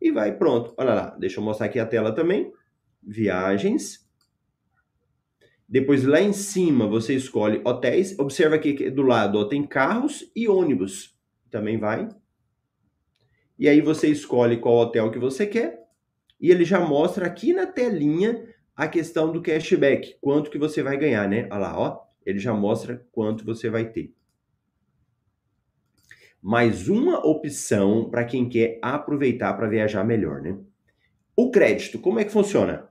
e 0.00 0.10
vai 0.10 0.36
pronto. 0.36 0.74
Olha 0.76 0.94
lá, 0.94 1.16
deixa 1.18 1.40
eu 1.40 1.44
mostrar 1.44 1.66
aqui 1.66 1.78
a 1.78 1.86
tela 1.86 2.14
também. 2.14 2.52
Viagens. 3.02 4.06
Depois 5.68 6.04
lá 6.04 6.20
em 6.20 6.32
cima 6.32 6.86
você 6.86 7.14
escolhe 7.14 7.60
hotéis. 7.64 8.18
Observa 8.18 8.54
aqui 8.54 8.90
do 8.90 9.02
lado 9.02 9.38
ó, 9.38 9.44
tem 9.44 9.66
carros 9.66 10.30
e 10.34 10.48
ônibus. 10.48 11.16
Também 11.50 11.78
vai. 11.78 12.08
E 13.58 13.68
aí 13.68 13.80
você 13.80 14.08
escolhe 14.08 14.58
qual 14.58 14.76
hotel 14.76 15.10
que 15.10 15.18
você 15.18 15.46
quer. 15.46 15.86
E 16.40 16.50
ele 16.50 16.64
já 16.64 16.80
mostra 16.80 17.26
aqui 17.26 17.52
na 17.52 17.66
telinha 17.66 18.46
a 18.76 18.86
questão 18.86 19.32
do 19.32 19.42
cashback, 19.42 20.16
quanto 20.20 20.50
que 20.50 20.58
você 20.58 20.84
vai 20.84 20.96
ganhar, 20.96 21.28
né? 21.28 21.48
Olha 21.50 21.58
lá, 21.58 21.78
ó, 21.78 22.00
ele 22.24 22.38
já 22.38 22.54
mostra 22.54 23.04
quanto 23.10 23.44
você 23.44 23.68
vai 23.68 23.90
ter. 23.90 24.14
Mais 26.40 26.88
uma 26.88 27.18
opção 27.26 28.08
para 28.08 28.24
quem 28.24 28.48
quer 28.48 28.78
aproveitar 28.80 29.54
para 29.54 29.66
viajar 29.66 30.04
melhor, 30.04 30.40
né? 30.40 30.56
O 31.34 31.50
crédito, 31.50 31.98
como 31.98 32.20
é 32.20 32.24
que 32.24 32.30
funciona? 32.30 32.88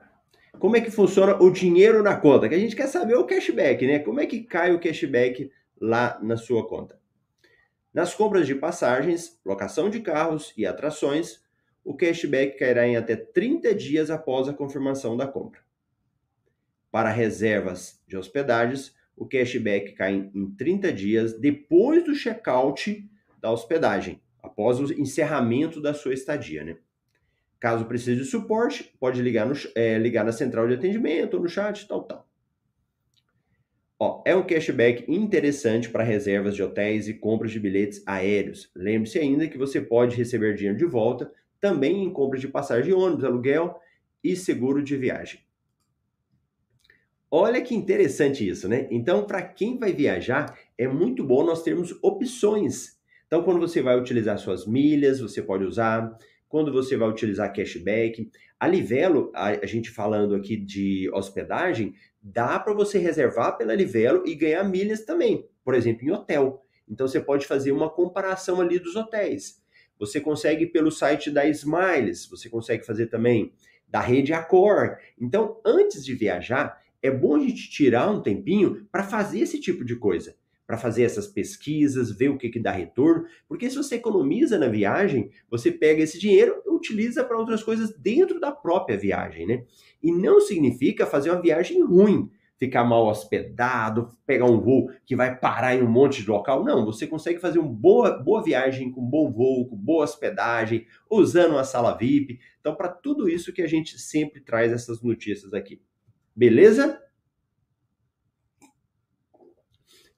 Como 0.59 0.75
é 0.75 0.81
que 0.81 0.91
funciona 0.91 1.41
o 1.41 1.49
dinheiro 1.49 2.03
na 2.03 2.17
conta? 2.17 2.49
Que 2.49 2.55
a 2.55 2.59
gente 2.59 2.75
quer 2.75 2.87
saber 2.87 3.15
o 3.15 3.25
cashback, 3.25 3.85
né? 3.85 3.99
Como 3.99 4.19
é 4.19 4.25
que 4.25 4.43
cai 4.43 4.73
o 4.73 4.79
cashback 4.79 5.49
lá 5.79 6.19
na 6.21 6.35
sua 6.35 6.67
conta? 6.67 6.99
Nas 7.93 8.13
compras 8.13 8.45
de 8.45 8.53
passagens, 8.53 9.39
locação 9.45 9.89
de 9.89 10.01
carros 10.01 10.53
e 10.57 10.65
atrações, 10.65 11.41
o 11.83 11.95
cashback 11.95 12.57
cairá 12.57 12.85
em 12.85 12.97
até 12.97 13.15
30 13.15 13.73
dias 13.73 14.09
após 14.09 14.49
a 14.49 14.53
confirmação 14.53 15.15
da 15.15 15.25
compra. 15.25 15.61
Para 16.91 17.11
reservas 17.11 18.01
de 18.07 18.17
hospedagens, 18.17 18.93
o 19.15 19.25
cashback 19.25 19.93
cai 19.93 20.29
em 20.33 20.51
30 20.51 20.91
dias 20.91 21.39
depois 21.39 22.03
do 22.03 22.13
check-out 22.13 23.07
da 23.37 23.51
hospedagem, 23.51 24.21
após 24.41 24.79
o 24.79 24.91
encerramento 24.93 25.81
da 25.81 25.93
sua 25.93 26.13
estadia. 26.13 26.63
Né? 26.63 26.77
Caso 27.59 27.85
precise 27.85 28.15
de 28.15 28.25
suporte, 28.25 28.93
pode 28.99 29.21
ligar, 29.21 29.45
no, 29.45 29.53
é, 29.75 29.97
ligar 29.97 30.23
na 30.23 30.31
central 30.31 30.67
de 30.67 30.75
atendimento 30.75 31.35
ou 31.35 31.43
no 31.43 31.49
chat, 31.49 31.87
tal, 31.87 32.03
tal. 32.03 32.27
Ó, 33.99 34.21
é 34.25 34.35
um 34.35 34.45
cashback 34.45 35.11
interessante 35.11 35.89
para 35.89 36.03
reservas 36.03 36.55
de 36.55 36.61
hotéis 36.61 37.07
e 37.07 37.15
compras 37.15 37.51
de 37.51 37.59
bilhetes 37.59 38.03
aéreos. 38.05 38.69
Lembre-se 38.75 39.17
ainda 39.17 39.47
que 39.47 39.57
você 39.57 39.81
pode 39.81 40.15
receber 40.15 40.53
dinheiro 40.53 40.77
de 40.77 40.85
volta 40.85 41.31
também 41.59 42.03
em 42.03 42.11
compras 42.11 42.41
de 42.41 42.47
passagem 42.47 42.85
de 42.85 42.93
ônibus, 42.93 43.23
aluguel 43.23 43.79
e 44.23 44.35
seguro 44.35 44.83
de 44.83 44.95
viagem. 44.95 45.39
Olha 47.29 47.61
que 47.61 47.75
interessante 47.75 48.47
isso, 48.47 48.69
né? 48.69 48.87
Então, 48.89 49.25
para 49.25 49.41
quem 49.41 49.77
vai 49.77 49.91
viajar, 49.91 50.57
é 50.77 50.87
muito 50.87 51.23
bom 51.23 51.43
nós 51.43 51.63
termos 51.63 51.97
opções. 52.01 52.96
Então, 53.27 53.43
quando 53.43 53.59
você 53.59 53.81
vai 53.81 53.99
utilizar 53.99 54.37
suas 54.39 54.65
milhas, 54.65 55.19
você 55.19 55.41
pode 55.41 55.65
usar. 55.65 56.17
Quando 56.47 56.71
você 56.71 56.95
vai 56.95 57.09
utilizar 57.09 57.53
cashback. 57.53 58.31
A 58.59 58.67
Livelo, 58.67 59.31
a, 59.35 59.65
gente 59.65 59.91
falando 59.91 60.33
aqui 60.33 60.55
de 60.55 61.09
hospedagem, 61.13 61.93
dá 62.21 62.57
para 62.57 62.73
você 62.73 62.97
reservar 62.97 63.57
pela 63.57 63.75
Livelo 63.75 64.23
e 64.25 64.33
ganhar 64.33 64.63
milhas 64.63 65.03
também. 65.03 65.45
Por 65.63 65.75
exemplo, 65.75 66.05
em 66.05 66.11
hotel. 66.11 66.63
Então, 66.87 67.07
você 67.07 67.19
pode 67.19 67.45
fazer 67.45 67.71
uma 67.73 67.89
comparação 67.89 68.61
ali 68.61 68.79
dos 68.79 68.95
hotéis. 68.95 69.61
Você 69.99 70.21
consegue 70.21 70.65
pelo 70.65 70.89
site 70.89 71.29
da 71.29 71.45
Smiles, 71.47 72.27
você 72.27 72.49
consegue 72.49 72.85
fazer 72.85 73.07
também 73.07 73.51
da 73.87 73.99
rede 73.99 74.31
Accor. 74.31 74.97
Então, 75.19 75.59
antes 75.65 76.05
de 76.05 76.13
viajar, 76.13 76.81
é 77.01 77.11
bom 77.11 77.35
a 77.35 77.39
gente 77.39 77.69
tirar 77.69 78.09
um 78.09 78.21
tempinho 78.21 78.87
para 78.91 79.03
fazer 79.03 79.39
esse 79.39 79.59
tipo 79.59 79.83
de 79.83 79.95
coisa, 79.95 80.35
para 80.67 80.77
fazer 80.77 81.03
essas 81.03 81.25
pesquisas, 81.25 82.11
ver 82.11 82.29
o 82.29 82.37
que, 82.37 82.49
que 82.49 82.59
dá 82.59 82.71
retorno, 82.71 83.25
porque 83.47 83.69
se 83.69 83.77
você 83.77 83.95
economiza 83.95 84.59
na 84.59 84.67
viagem, 84.67 85.31
você 85.49 85.71
pega 85.71 86.03
esse 86.03 86.19
dinheiro 86.19 86.61
e 86.65 86.69
utiliza 86.69 87.23
para 87.23 87.39
outras 87.39 87.63
coisas 87.63 87.97
dentro 87.97 88.37
da 88.37 88.51
própria 88.51 88.97
viagem, 88.97 89.47
né? 89.47 89.63
E 90.03 90.11
não 90.11 90.41
significa 90.41 91.05
fazer 91.05 91.31
uma 91.31 91.41
viagem 91.41 91.81
ruim, 91.81 92.29
ficar 92.57 92.83
mal 92.83 93.07
hospedado, 93.07 94.09
pegar 94.25 94.45
um 94.45 94.59
voo 94.59 94.89
que 95.05 95.15
vai 95.15 95.39
parar 95.39 95.75
em 95.75 95.83
um 95.83 95.89
monte 95.89 96.21
de 96.21 96.29
local. 96.29 96.65
Não, 96.65 96.83
você 96.83 97.07
consegue 97.07 97.39
fazer 97.39 97.59
uma 97.59 97.71
boa, 97.71 98.17
boa 98.21 98.43
viagem 98.43 98.91
com 98.91 99.01
bom 99.01 99.31
voo, 99.31 99.69
com 99.69 99.75
boa 99.75 100.03
hospedagem, 100.03 100.85
usando 101.09 101.51
uma 101.51 101.63
sala 101.63 101.95
VIP. 101.95 102.39
Então, 102.59 102.75
para 102.75 102.89
tudo 102.89 103.29
isso 103.29 103.53
que 103.53 103.61
a 103.61 103.67
gente 103.67 103.97
sempre 103.99 104.41
traz 104.41 104.71
essas 104.71 105.01
notícias 105.01 105.53
aqui. 105.53 105.79
Beleza? 106.35 106.99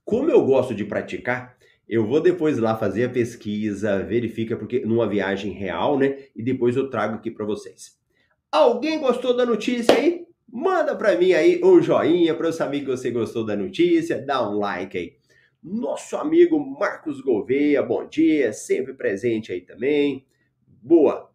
Como 0.09 0.31
eu 0.31 0.43
gosto 0.43 0.73
de 0.73 0.83
praticar, 0.83 1.55
eu 1.87 2.03
vou 2.03 2.19
depois 2.19 2.57
lá 2.57 2.75
fazer 2.75 3.03
a 3.03 3.09
pesquisa, 3.09 4.01
verifica 4.01 4.57
porque 4.57 4.79
numa 4.79 5.07
viagem 5.07 5.51
real, 5.51 5.99
né? 5.99 6.17
E 6.35 6.41
depois 6.41 6.75
eu 6.75 6.89
trago 6.89 7.13
aqui 7.13 7.29
para 7.29 7.45
vocês. 7.45 7.95
Alguém 8.51 8.99
gostou 8.99 9.37
da 9.37 9.45
notícia 9.45 9.93
aí? 9.93 10.25
Manda 10.51 10.95
para 10.95 11.15
mim 11.15 11.33
aí 11.33 11.61
um 11.63 11.79
joinha 11.79 12.33
para 12.33 12.47
eu 12.47 12.51
saber 12.51 12.79
que 12.79 12.87
você 12.87 13.11
gostou 13.11 13.45
da 13.45 13.55
notícia, 13.55 14.19
dá 14.19 14.49
um 14.49 14.57
like 14.57 14.97
aí. 14.97 15.13
Nosso 15.61 16.17
amigo 16.17 16.59
Marcos 16.59 17.21
Gouveia, 17.21 17.83
bom 17.83 18.07
dia, 18.07 18.51
sempre 18.51 18.95
presente 18.95 19.51
aí 19.51 19.61
também. 19.61 20.25
Boa. 20.65 21.29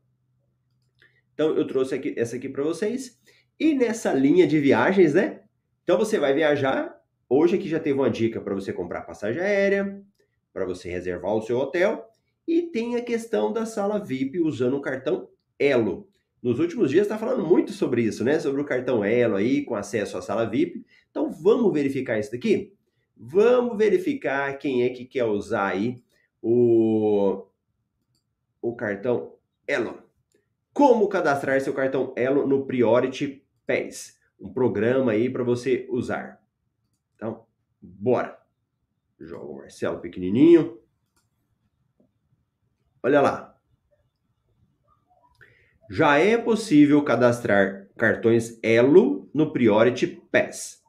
Então 1.33 1.57
eu 1.57 1.65
trouxe 1.65 1.95
aqui, 1.95 2.13
essa 2.17 2.35
aqui 2.35 2.49
para 2.49 2.65
vocês. 2.65 3.21
E 3.57 3.73
nessa 3.73 4.13
linha 4.13 4.49
de 4.49 4.59
viagens, 4.59 5.15
né? 5.15 5.43
Então 5.85 5.97
você 5.97 6.19
vai 6.19 6.35
viajar. 6.35 7.04
Hoje 7.37 7.57
aqui 7.57 7.69
já 7.69 7.81
teve 7.81 7.99
uma 7.99 8.09
dica 8.09 8.41
para 8.41 8.55
você 8.55 8.73
comprar 8.73 9.01
passagem 9.01 9.43
aérea, 9.43 10.01
para 10.53 10.65
você 10.65 10.89
reservar 10.89 11.35
o 11.35 11.43
seu 11.43 11.59
hotel 11.59 12.09
e 12.47 12.63
tem 12.63 12.95
a 12.95 13.03
questão 13.03 13.53
da 13.53 13.67
sala 13.67 13.99
VIP 13.99 14.39
usando 14.39 14.77
o 14.77 14.81
cartão 14.81 15.29
Elo. 15.59 16.07
nos 16.41 16.61
últimos 16.61 16.93
dias 16.93 17.07
está 17.07 17.19
falando 17.19 17.45
muito 17.45 17.73
sobre 17.73 18.03
isso, 18.03 18.23
né? 18.23 18.39
Sobre 18.39 18.61
o 18.61 18.65
cartão 18.65 19.05
Elo 19.05 19.35
aí, 19.35 19.65
com 19.65 19.75
acesso 19.75 20.17
à 20.17 20.23
sala 20.23 20.49
VIP. 20.49 20.87
Então 21.11 21.29
vamos 21.29 21.73
verificar 21.73 22.21
isso 22.21 22.31
daqui? 22.31 22.73
Vamos 23.17 23.77
verificar 23.77 24.57
quem 24.57 24.85
é 24.85 24.91
que 24.91 25.05
quer 25.05 25.25
usar 25.25 25.73
aí 25.73 26.01
o, 26.41 27.45
o 28.63 28.77
cartão 28.77 29.35
Elo. 29.67 30.05
Como 30.73 31.09
cadastrar 31.09 31.61
seu 31.61 31.75
cartão 31.75 32.13
Elo 32.17 32.47
no 32.47 32.65
Priority 32.65 33.45
Pass? 33.67 34.21
Um 34.39 34.53
programa 34.53 35.11
aí 35.11 35.29
para 35.29 35.43
você 35.43 35.85
usar. 35.91 36.44
Então, 37.17 37.47
bora. 37.81 38.39
Joga 39.21 39.47
o 39.47 39.57
Marcelo 39.57 40.01
pequenininho. 40.01 40.79
Olha 43.03 43.21
lá 43.21 43.55
já 45.91 46.19
é 46.19 46.37
possível 46.37 47.03
cadastrar 47.03 47.89
cartões 47.97 48.59
Elo 48.63 49.29
no 49.35 49.53
Priority 49.53 50.07
Pass. 50.33 50.83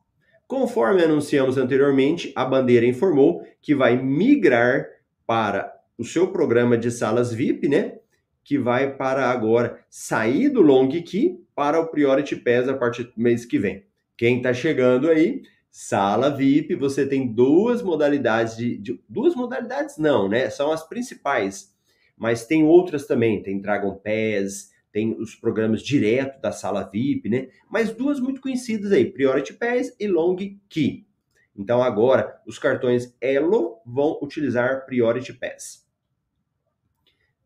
Conforme 0.47 1.03
anunciamos 1.03 1.57
anteriormente, 1.57 2.31
a 2.35 2.45
bandeira 2.45 2.85
informou 2.85 3.45
que 3.61 3.75
vai 3.75 4.01
migrar 4.01 4.85
para 5.25 5.71
o 5.97 6.03
seu 6.03 6.27
programa 6.27 6.77
de 6.77 6.91
salas 6.91 7.33
VIP, 7.33 7.67
né? 7.67 7.95
Que 8.43 8.57
vai 8.57 8.95
para 8.95 9.29
agora 9.29 9.79
sair 9.89 10.49
do 10.49 10.61
Long 10.61 10.87
Key 10.87 11.39
para 11.55 11.79
o 11.79 11.87
Priority 11.87 12.35
Pass 12.35 12.69
a 12.69 12.73
partir 12.73 13.05
do 13.05 13.13
mês 13.17 13.43
que 13.43 13.57
vem. 13.57 13.85
Quem 14.17 14.37
está 14.37 14.53
chegando 14.53 15.09
aí, 15.09 15.41
sala 15.77 16.29
VIP, 16.29 16.73
você 16.73 17.05
tem 17.05 17.27
duas 17.27 17.81
modalidades 17.81 18.55
de, 18.55 18.77
de, 18.77 19.03
duas 19.09 19.35
modalidades 19.35 19.97
não, 19.97 20.29
né? 20.29 20.49
São 20.49 20.71
as 20.71 20.87
principais, 20.87 21.75
mas 22.17 22.45
tem 22.45 22.63
outras 22.63 23.05
também. 23.05 23.43
Tem 23.43 23.59
Dragon 23.59 23.93
Pass, 23.93 24.71
tem 24.89 25.13
os 25.19 25.35
programas 25.35 25.81
direto 25.81 26.39
da 26.39 26.53
sala 26.53 26.89
VIP, 26.89 27.27
né? 27.27 27.49
Mas 27.69 27.93
duas 27.93 28.21
muito 28.21 28.39
conhecidas 28.39 28.93
aí, 28.93 29.11
Priority 29.11 29.53
Pass 29.55 29.93
e 29.99 30.07
Long 30.07 30.37
Key. 30.69 31.05
Então 31.53 31.83
agora 31.83 32.41
os 32.47 32.57
cartões 32.57 33.13
Elo 33.19 33.81
vão 33.85 34.17
utilizar 34.21 34.85
Priority 34.85 35.33
Pass. 35.33 35.85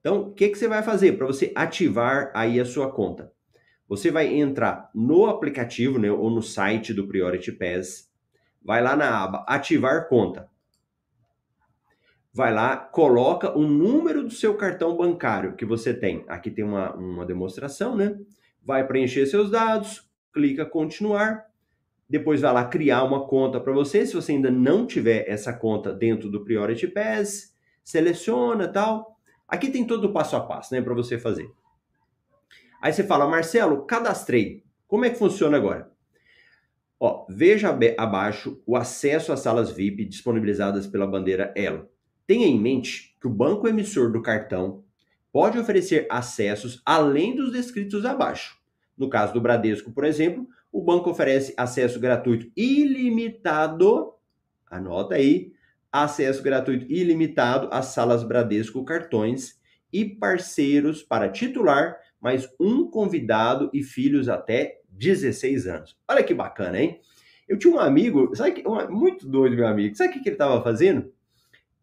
Então, 0.02 0.28
o 0.28 0.34
que, 0.36 0.50
que 0.50 0.58
você 0.58 0.68
vai 0.68 0.84
fazer 0.84 1.18
para 1.18 1.26
você 1.26 1.52
ativar 1.56 2.32
aí 2.36 2.60
a 2.60 2.66
sua 2.66 2.92
conta? 2.92 3.34
Você 3.88 4.12
vai 4.12 4.28
entrar 4.28 4.92
no 4.94 5.26
aplicativo, 5.26 5.98
né, 5.98 6.12
ou 6.12 6.30
no 6.30 6.44
site 6.44 6.94
do 6.94 7.08
Priority 7.08 7.52
Pass, 7.54 8.09
vai 8.64 8.82
lá 8.82 8.96
na 8.96 9.24
aba 9.24 9.46
Ativar 9.48 10.08
Conta 10.08 10.50
vai 12.34 12.54
lá, 12.54 12.78
coloca 12.78 13.58
o 13.58 13.64
número 13.64 14.24
do 14.24 14.32
seu 14.32 14.56
cartão 14.56 14.96
bancário 14.96 15.56
que 15.56 15.66
você 15.66 15.94
tem. 15.94 16.24
Aqui 16.28 16.50
tem 16.50 16.64
uma, 16.64 16.96
uma 16.96 17.26
demonstração, 17.26 17.96
né? 17.96 18.18
Vai 18.64 18.88
preencher 18.88 19.26
seus 19.26 19.50
dados, 19.50 20.10
clica 20.34 20.66
continuar, 20.66 21.46
depois 22.10 22.42
vai 22.42 22.54
lá 22.54 22.66
criar 22.66 23.04
uma 23.04 23.28
conta 23.28 23.60
para 23.60 23.74
você. 23.74 24.06
Se 24.06 24.14
você 24.14 24.32
ainda 24.32 24.52
não 24.52 24.86
tiver 24.86 25.28
essa 25.28 25.52
conta 25.52 25.92
dentro 25.92 26.30
do 26.30 26.44
Priority 26.44 26.88
Pass, 26.88 27.56
seleciona 27.84 28.68
tal. 28.68 29.18
Aqui 29.48 29.70
tem 29.70 29.86
todo 29.86 30.06
o 30.06 30.14
passo 30.14 30.36
a 30.36 30.40
passo, 30.40 30.74
né, 30.74 30.82
para 30.82 30.94
você 30.94 31.18
fazer. 31.18 31.50
Aí 32.82 32.94
você 32.94 33.04
fala, 33.04 33.28
Marcelo, 33.28 33.86
cadastrei. 33.86 34.64
Como 34.88 35.04
é 35.04 35.10
que 35.10 35.18
funciona 35.18 35.58
agora? 35.58 35.92
Ó, 37.00 37.26
veja 37.30 37.78
abaixo 37.98 38.62
o 38.66 38.76
acesso 38.76 39.32
às 39.32 39.40
salas 39.40 39.72
VIP 39.72 40.04
disponibilizadas 40.04 40.86
pela 40.86 41.08
bandeira 41.08 41.54
Elo. 41.56 41.88
Tenha 42.28 42.46
em 42.46 42.60
mente 42.60 43.16
que 43.22 43.28
o 43.28 43.32
banco 43.32 43.68
emissor 43.68 44.12
do 44.12 44.22
cartão 44.22 44.84
pode 45.32 45.58
oferecer 45.58 46.06
acessos 46.10 46.82
além 46.86 47.36
dos 47.36 47.54
descritos 47.54 48.06
abaixo. 48.06 48.58
No 48.98 49.10
caso 49.10 49.34
do 49.34 49.40
Bradesco, 49.40 49.92
por 49.94 50.04
exemplo, 50.04 50.46
o 50.72 50.82
banco 50.84 51.10
oferece 51.10 51.54
acesso 51.56 52.00
gratuito 52.00 52.52
ilimitado, 52.56 54.14
anota 54.70 55.16
aí, 55.16 55.54
acesso 55.92 56.44
gratuito 56.44 56.86
ilimitado 56.92 57.70
às 57.72 57.88
salas 57.88 58.24
Bradesco 58.24 58.84
cartões 58.84 59.58
e 59.92 60.06
parceiros 60.06 61.02
para 61.02 61.30
titular, 61.30 61.98
mais 62.22 62.48
um 62.60 62.90
convidado 62.90 63.70
e 63.74 63.82
filhos 63.82 64.28
até 64.28 64.79
16 65.00 65.68
anos. 65.68 65.98
Olha 66.08 66.24
que 66.24 66.34
bacana, 66.34 66.80
hein? 66.80 67.00
Eu 67.48 67.58
tinha 67.58 67.74
um 67.74 67.80
amigo, 67.80 68.36
sabe 68.36 68.52
que 68.52 68.64
muito 68.90 69.28
doido 69.28 69.56
meu 69.56 69.68
amigo. 69.68 69.96
Sabe 69.96 70.10
o 70.10 70.14
que 70.14 70.30
ele 70.30 70.36
estava 70.36 70.62
fazendo? 70.62 71.12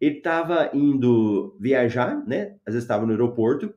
ele 0.00 0.18
estava 0.18 0.70
indo 0.74 1.56
viajar, 1.58 2.22
né? 2.26 2.56
Às 2.66 2.74
vezes 2.74 2.84
estava 2.84 3.06
no 3.06 3.12
aeroporto. 3.12 3.74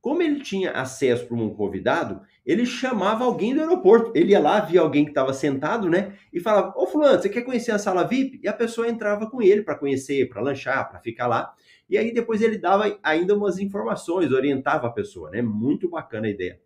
Como 0.00 0.22
ele 0.22 0.40
tinha 0.40 0.72
acesso 0.72 1.26
para 1.26 1.36
um 1.36 1.54
convidado, 1.54 2.22
ele 2.44 2.64
chamava 2.64 3.24
alguém 3.24 3.54
do 3.54 3.60
aeroporto. 3.60 4.12
Ele 4.14 4.32
ia 4.32 4.40
lá, 4.40 4.60
via 4.60 4.80
alguém 4.80 5.04
que 5.04 5.10
estava 5.10 5.32
sentado, 5.32 5.88
né? 5.88 6.16
E 6.32 6.40
falava: 6.40 6.72
Ô, 6.76 6.86
Fulano, 6.86 7.20
você 7.20 7.28
quer 7.28 7.42
conhecer 7.42 7.72
a 7.72 7.78
sala 7.78 8.04
VIP? 8.04 8.40
E 8.42 8.48
a 8.48 8.52
pessoa 8.52 8.88
entrava 8.88 9.30
com 9.30 9.42
ele 9.42 9.62
para 9.62 9.76
conhecer, 9.76 10.28
para 10.28 10.40
lanchar, 10.40 10.88
para 10.90 11.00
ficar 11.00 11.26
lá. 11.26 11.54
E 11.88 11.98
aí 11.98 12.12
depois 12.12 12.40
ele 12.40 12.56
dava 12.56 12.98
ainda 13.02 13.36
umas 13.36 13.58
informações, 13.58 14.32
orientava 14.32 14.86
a 14.86 14.92
pessoa, 14.92 15.30
né? 15.30 15.42
Muito 15.42 15.88
bacana 15.88 16.26
a 16.26 16.30
ideia. 16.30 16.60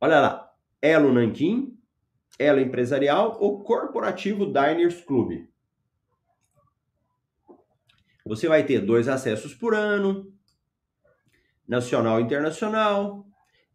Olha 0.00 0.20
lá: 0.20 0.49
Elo 0.82 1.12
Nanquim, 1.12 1.78
Elo 2.38 2.60
Empresarial 2.60 3.36
ou 3.40 3.62
Corporativo 3.62 4.46
Diners 4.46 5.02
Club. 5.02 5.46
Você 8.24 8.48
vai 8.48 8.64
ter 8.64 8.80
dois 8.80 9.08
acessos 9.08 9.54
por 9.54 9.74
ano, 9.74 10.32
nacional 11.66 12.20
e 12.20 12.22
internacional. 12.22 13.26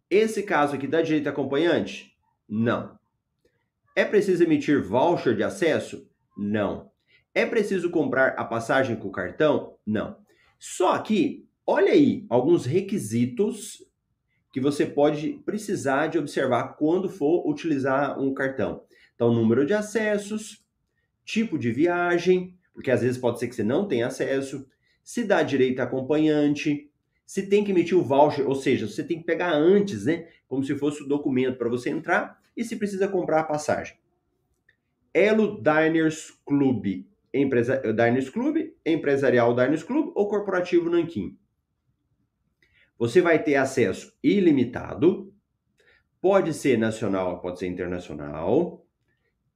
Esse 0.10 0.44
caso 0.44 0.76
aqui 0.76 0.88
da 0.88 1.02
direita 1.02 1.30
acompanhante? 1.30 2.18
Não. 2.48 2.98
É 3.96 4.04
preciso 4.04 4.44
emitir 4.44 4.84
voucher 4.84 5.36
de 5.36 5.44
acesso? 5.44 6.10
Não. 6.38 6.92
É 7.34 7.46
preciso 7.46 7.90
comprar 7.90 8.30
a 8.38 8.46
passagem 8.46 8.96
com 8.96 9.12
cartão? 9.12 9.78
Não. 9.86 10.18
Só 10.60 10.98
que, 11.00 11.48
olha 11.66 11.92
aí, 11.92 12.26
alguns 12.30 12.66
requisitos 12.66 13.84
que 14.56 14.62
você 14.62 14.86
pode 14.86 15.34
precisar 15.46 16.08
de 16.08 16.18
observar 16.18 16.78
quando 16.78 17.10
for 17.10 17.46
utilizar 17.46 18.18
um 18.18 18.34
cartão. 18.34 18.84
Então, 19.14 19.34
número 19.34 19.66
de 19.66 19.74
acessos, 19.74 20.66
tipo 21.26 21.60
de 21.60 21.74
viagem, 21.74 22.58
porque 22.74 22.90
às 22.90 23.02
vezes 23.02 23.18
pode 23.18 23.38
ser 23.38 23.50
que 23.50 23.56
você 23.56 23.66
não 23.66 23.86
tenha 23.86 24.08
acesso, 24.08 24.66
se 25.04 25.26
dá 25.26 25.44
direito 25.44 25.82
a 25.82 25.84
acompanhante, 25.84 26.90
se 27.26 27.50
tem 27.50 27.66
que 27.66 27.72
emitir 27.72 27.98
o 27.98 28.02
voucher, 28.02 28.48
ou 28.48 28.56
seja, 28.56 28.88
você 28.88 29.04
tem 29.04 29.20
que 29.20 29.26
pegar 29.26 29.52
antes, 29.52 30.06
né? 30.06 30.26
Como 30.48 30.64
se 30.64 30.74
fosse 30.78 31.04
o 31.04 31.06
documento 31.06 31.58
para 31.58 31.68
você 31.68 31.90
entrar 31.90 32.42
e 32.56 32.64
se 32.64 32.78
precisa 32.78 33.10
comprar 33.10 33.42
a 33.42 33.44
passagem. 33.44 33.98
Elo 35.14 35.62
Diners 35.62 36.32
Club, 36.46 37.04
empresa, 37.34 37.82
Diners 37.82 38.30
Club, 38.30 38.72
Empresarial 38.86 39.54
Diners 39.54 39.84
Club 39.84 40.14
ou 40.16 40.30
Corporativo 40.30 40.90
Nanquim. 40.90 41.38
Você 42.98 43.22
vai 43.22 43.42
ter 43.42 43.56
acesso 43.56 44.14
ilimitado, 44.24 45.34
pode 46.22 46.54
ser 46.54 46.78
nacional, 46.78 47.42
pode 47.42 47.60
ser 47.60 47.68
internacional, 47.68 48.86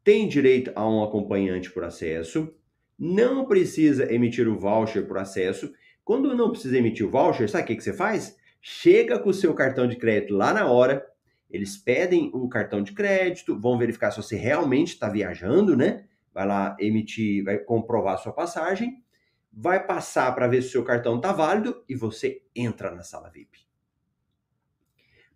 tem 0.03 0.27
direito 0.27 0.71
a 0.75 0.87
um 0.87 1.03
acompanhante 1.03 1.71
por 1.71 1.83
acesso, 1.83 2.53
não 2.97 3.45
precisa 3.45 4.11
emitir 4.13 4.47
o 4.47 4.57
voucher 4.57 5.07
por 5.07 5.17
acesso. 5.17 5.71
Quando 6.03 6.35
não 6.35 6.51
precisa 6.51 6.77
emitir 6.77 7.05
o 7.05 7.09
voucher, 7.09 7.49
sabe 7.49 7.63
o 7.63 7.67
que, 7.67 7.75
que 7.77 7.83
você 7.83 7.93
faz? 7.93 8.35
Chega 8.61 9.17
com 9.17 9.29
o 9.29 9.33
seu 9.33 9.53
cartão 9.53 9.87
de 9.87 9.95
crédito 9.95 10.35
lá 10.35 10.53
na 10.53 10.69
hora, 10.69 11.05
eles 11.49 11.77
pedem 11.77 12.29
o 12.33 12.47
cartão 12.49 12.83
de 12.83 12.91
crédito, 12.91 13.59
vão 13.59 13.77
verificar 13.77 14.11
se 14.11 14.17
você 14.17 14.35
realmente 14.35 14.89
está 14.89 15.09
viajando, 15.09 15.77
né? 15.77 16.05
Vai 16.33 16.45
lá 16.45 16.75
emitir, 16.79 17.43
vai 17.43 17.57
comprovar 17.57 18.17
sua 18.19 18.33
passagem, 18.33 19.01
vai 19.51 19.85
passar 19.85 20.33
para 20.33 20.47
ver 20.47 20.61
se 20.61 20.69
o 20.69 20.71
seu 20.71 20.83
cartão 20.83 21.17
está 21.17 21.31
válido 21.31 21.83
e 21.87 21.95
você 21.95 22.43
entra 22.55 22.91
na 22.91 23.03
sala 23.03 23.29
VIP. 23.29 23.67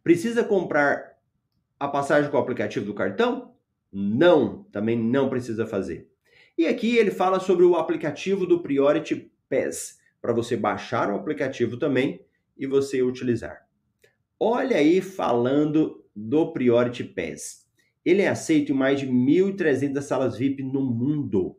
Precisa 0.04 0.44
comprar 0.44 1.18
a 1.80 1.88
passagem 1.88 2.30
com 2.30 2.38
o 2.38 2.40
aplicativo 2.40 2.86
do 2.86 2.94
cartão? 2.94 3.56
Não, 3.92 4.64
também 4.66 4.98
não 4.98 5.30
precisa 5.30 5.66
fazer. 5.66 6.10
E 6.58 6.68
aqui 6.68 6.98
ele 6.98 7.12
fala 7.12 7.40
sobre 7.40 7.66
o 7.66 7.76
aplicativo 7.76 8.46
do 8.46 8.62
Priority 8.62 9.32
Pass, 9.50 10.00
para 10.22 10.34
você 10.34 10.56
baixar 10.56 11.12
o 11.12 11.16
aplicativo 11.16 11.78
também 11.78 12.26
e 12.58 12.68
você 12.68 13.02
utilizar. 13.02 13.68
Olha 14.40 14.78
aí 14.78 15.02
falando 15.02 16.04
do 16.16 16.52
Priority 16.52 17.04
Pass. 17.04 17.68
Ele 18.06 18.22
é 18.22 18.28
aceito 18.28 18.72
em 18.72 18.76
mais 18.76 19.00
de 19.00 19.08
1.300 19.08 20.02
salas 20.02 20.38
VIP 20.38 20.62
no 20.62 20.82
mundo. 20.82 21.58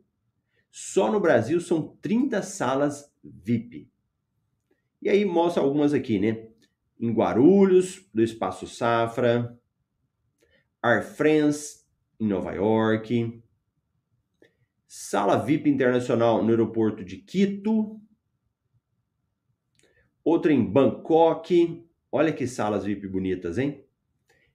Só 0.77 1.09
no 1.09 1.21
Brasil 1.21 1.61
são 1.61 1.95
30 2.01 2.41
salas 2.41 3.09
VIP. 3.23 3.89
E 5.01 5.07
aí 5.07 5.23
mostra 5.23 5.63
algumas 5.63 5.93
aqui, 5.93 6.19
né? 6.19 6.49
Em 6.99 7.13
Guarulhos, 7.13 8.05
do 8.13 8.21
Espaço 8.21 8.67
Safra, 8.67 9.57
Air 10.83 11.01
France, 11.01 11.85
em 12.19 12.27
Nova 12.27 12.51
York, 12.51 13.41
Sala 14.85 15.37
VIP 15.37 15.69
internacional 15.69 16.43
no 16.43 16.49
aeroporto 16.49 17.05
de 17.05 17.19
Quito. 17.19 17.97
Outra 20.25 20.51
em 20.51 20.61
Bangkok. 20.61 21.87
Olha 22.11 22.33
que 22.33 22.45
salas 22.45 22.83
VIP 22.83 23.07
bonitas, 23.07 23.57
hein? 23.57 23.81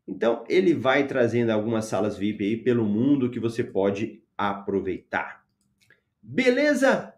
Então, 0.06 0.44
ele 0.50 0.74
vai 0.74 1.06
trazendo 1.06 1.48
algumas 1.48 1.86
salas 1.86 2.18
VIP 2.18 2.44
aí 2.44 2.56
pelo 2.58 2.84
mundo 2.84 3.30
que 3.30 3.40
você 3.40 3.64
pode 3.64 4.22
aproveitar. 4.36 5.39
Beleza? 6.22 7.14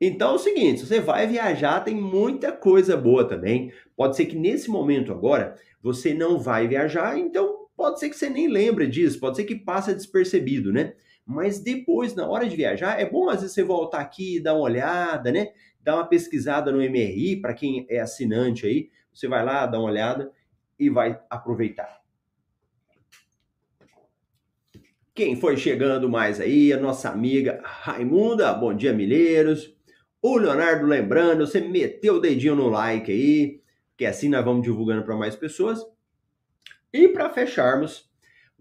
Então 0.00 0.32
é 0.32 0.34
o 0.34 0.38
seguinte, 0.38 0.80
se 0.80 0.86
você 0.86 1.00
vai 1.00 1.26
viajar, 1.26 1.80
tem 1.80 1.94
muita 1.94 2.52
coisa 2.52 2.96
boa 2.96 3.26
também. 3.26 3.72
Pode 3.96 4.16
ser 4.16 4.26
que 4.26 4.36
nesse 4.36 4.70
momento 4.70 5.12
agora 5.12 5.56
você 5.82 6.14
não 6.14 6.38
vai 6.38 6.68
viajar, 6.68 7.18
então 7.18 7.66
pode 7.76 7.98
ser 7.98 8.08
que 8.08 8.16
você 8.16 8.30
nem 8.30 8.48
lembre 8.48 8.86
disso, 8.86 9.18
pode 9.18 9.36
ser 9.36 9.44
que 9.44 9.56
passe 9.56 9.92
despercebido, 9.94 10.72
né? 10.72 10.94
Mas 11.26 11.60
depois, 11.60 12.14
na 12.14 12.28
hora 12.28 12.48
de 12.48 12.56
viajar, 12.56 13.00
é 13.00 13.04
bom 13.04 13.28
às 13.28 13.40
vezes 13.40 13.54
você 13.54 13.62
voltar 13.62 14.00
aqui 14.00 14.36
e 14.36 14.40
dar 14.40 14.54
uma 14.54 14.62
olhada, 14.62 15.32
né? 15.32 15.48
Dar 15.80 15.96
uma 15.96 16.06
pesquisada 16.06 16.70
no 16.70 16.78
MRI, 16.78 17.40
para 17.40 17.52
quem 17.54 17.84
é 17.90 18.00
assinante 18.00 18.66
aí, 18.66 18.88
você 19.12 19.26
vai 19.26 19.44
lá, 19.44 19.66
dá 19.66 19.78
uma 19.78 19.90
olhada 19.90 20.30
e 20.78 20.88
vai 20.88 21.20
aproveitar. 21.28 21.97
Quem 25.18 25.34
foi 25.34 25.56
chegando 25.56 26.08
mais 26.08 26.40
aí? 26.40 26.72
A 26.72 26.78
nossa 26.78 27.10
amiga 27.10 27.60
Raimunda, 27.64 28.54
bom 28.54 28.72
dia, 28.72 28.92
milheiros. 28.92 29.74
O 30.22 30.36
Leonardo 30.36 30.86
lembrando, 30.86 31.44
você 31.44 31.60
meteu 31.60 32.14
o 32.14 32.20
dedinho 32.20 32.54
no 32.54 32.68
like 32.68 33.10
aí, 33.10 33.60
que 33.96 34.06
assim 34.06 34.28
nós 34.28 34.44
vamos 34.44 34.62
divulgando 34.62 35.02
para 35.02 35.16
mais 35.16 35.34
pessoas. 35.34 35.84
E 36.92 37.08
para 37.08 37.30
fecharmos, 37.30 38.08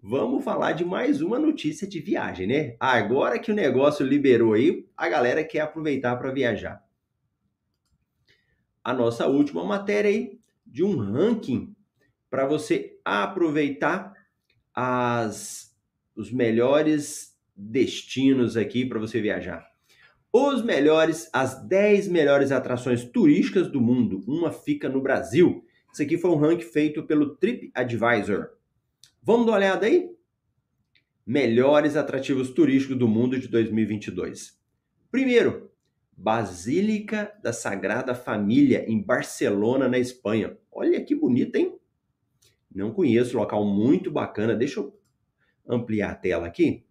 vamos 0.01 0.43
falar 0.43 0.71
de 0.71 0.83
mais 0.83 1.21
uma 1.21 1.37
notícia 1.37 1.87
de 1.87 1.99
viagem, 1.99 2.47
né? 2.47 2.75
Agora 2.79 3.37
que 3.37 3.51
o 3.51 3.55
negócio 3.55 4.03
liberou 4.03 4.53
aí, 4.53 4.89
a 4.97 5.07
galera 5.07 5.43
quer 5.43 5.59
aproveitar 5.59 6.15
para 6.15 6.31
viajar. 6.31 6.83
A 8.83 8.95
nossa 8.95 9.27
última 9.27 9.63
matéria 9.63 10.09
aí 10.09 10.39
de 10.65 10.83
um 10.83 10.97
ranking 10.97 11.75
para 12.31 12.47
você 12.47 12.97
aproveitar 13.05 14.11
as 14.73 15.66
os 16.17 16.31
melhores 16.31 17.37
destinos 17.55 18.57
aqui 18.57 18.85
para 18.85 18.99
você 18.99 19.21
viajar 19.21 19.65
os 20.31 20.63
melhores, 20.63 21.29
as 21.33 21.63
10 21.67 22.07
melhores 22.07 22.51
atrações 22.51 23.03
turísticas 23.03 23.71
do 23.71 23.81
mundo. 23.81 24.23
Uma 24.27 24.51
fica 24.51 24.89
no 24.89 25.01
Brasil. 25.01 25.63
Isso 25.91 26.01
aqui 26.01 26.17
foi 26.17 26.31
um 26.31 26.37
ranking 26.37 26.65
feito 26.65 27.03
pelo 27.03 27.35
TripAdvisor. 27.35 28.49
Vamos 29.23 29.45
dar 29.45 29.53
uma 29.53 29.57
olhada 29.57 29.85
aí? 29.85 30.09
Melhores 31.25 31.95
atrativos 31.95 32.51
turísticos 32.51 32.97
do 32.97 33.07
mundo 33.07 33.39
de 33.39 33.47
2022. 33.47 34.57
Primeiro, 35.11 35.71
Basílica 36.15 37.33
da 37.43 37.53
Sagrada 37.53 38.15
Família, 38.15 38.85
em 38.87 39.01
Barcelona, 39.01 39.87
na 39.87 39.99
Espanha. 39.99 40.57
Olha 40.71 41.03
que 41.03 41.15
bonito, 41.15 41.55
hein? 41.55 41.77
Não 42.73 42.91
conheço, 42.91 43.37
local 43.37 43.65
muito 43.65 44.11
bacana. 44.11 44.55
Deixa 44.55 44.79
eu 44.79 44.97
ampliar 45.67 46.11
a 46.11 46.15
tela 46.15 46.47
aqui 46.47 46.87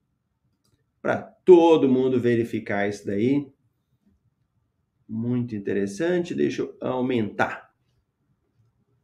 para 1.07 1.23
todo 1.23 1.89
mundo 1.89 2.19
verificar 2.19 2.89
isso 2.89 3.07
daí. 3.07 3.47
Muito 5.09 5.55
interessante. 5.55 6.35
Deixa 6.35 6.63
eu 6.63 6.77
aumentar. 6.81 7.73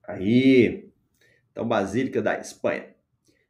Aí. 0.02 0.90
Então, 1.52 1.66
Basílica 1.66 2.20
da 2.20 2.37
Espanha. 2.40 2.92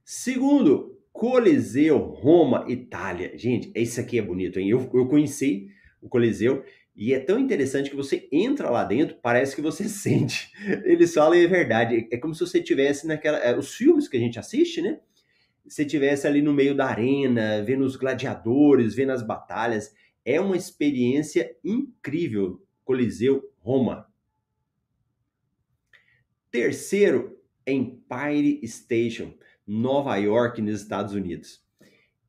Segundo, 0.05 1.01
Coliseu, 1.11 1.97
Roma, 1.97 2.67
Itália. 2.69 3.33
Gente, 3.39 3.73
esse 3.75 3.99
aqui 3.99 4.19
é 4.19 4.23
bonito, 4.23 4.61
hein? 4.61 4.69
Eu, 4.69 4.81
eu 4.93 5.09
conheci 5.09 5.69
o 6.03 6.09
Coliseu 6.09 6.63
e 6.95 7.15
é 7.15 7.19
tão 7.19 7.39
interessante 7.39 7.89
que 7.89 7.97
você 7.97 8.29
entra 8.31 8.69
lá 8.69 8.85
dentro, 8.85 9.17
parece 9.23 9.57
que 9.57 9.63
você 9.63 9.85
sente. 9.89 10.53
Eles 10.85 11.15
falam 11.15 11.39
é 11.39 11.47
verdade. 11.47 12.07
É 12.13 12.19
como 12.19 12.35
se 12.35 12.41
você 12.41 12.63
tivesse 12.63 13.07
naquela. 13.07 13.39
É, 13.39 13.57
os 13.57 13.75
filmes 13.75 14.09
que 14.09 14.17
a 14.19 14.21
gente 14.21 14.39
assiste, 14.39 14.83
né? 14.83 15.01
Você 15.67 15.85
tivesse 15.85 16.27
ali 16.27 16.43
no 16.43 16.53
meio 16.53 16.75
da 16.75 16.87
arena, 16.87 17.63
vendo 17.63 17.85
os 17.85 17.97
gladiadores, 17.97 18.95
vendo 18.95 19.13
as 19.13 19.23
batalhas. 19.23 19.95
É 20.25 20.41
uma 20.41 20.57
experiência 20.57 21.57
incrível. 21.65 22.63
Coliseu 22.85 23.51
Roma. 23.61 24.07
Terceiro, 26.51 27.39
Empire 27.67 28.61
Station, 28.67 29.33
Nova 29.67 30.17
York, 30.17 30.61
nos 30.61 30.83
Estados 30.83 31.15
Unidos. 31.15 31.63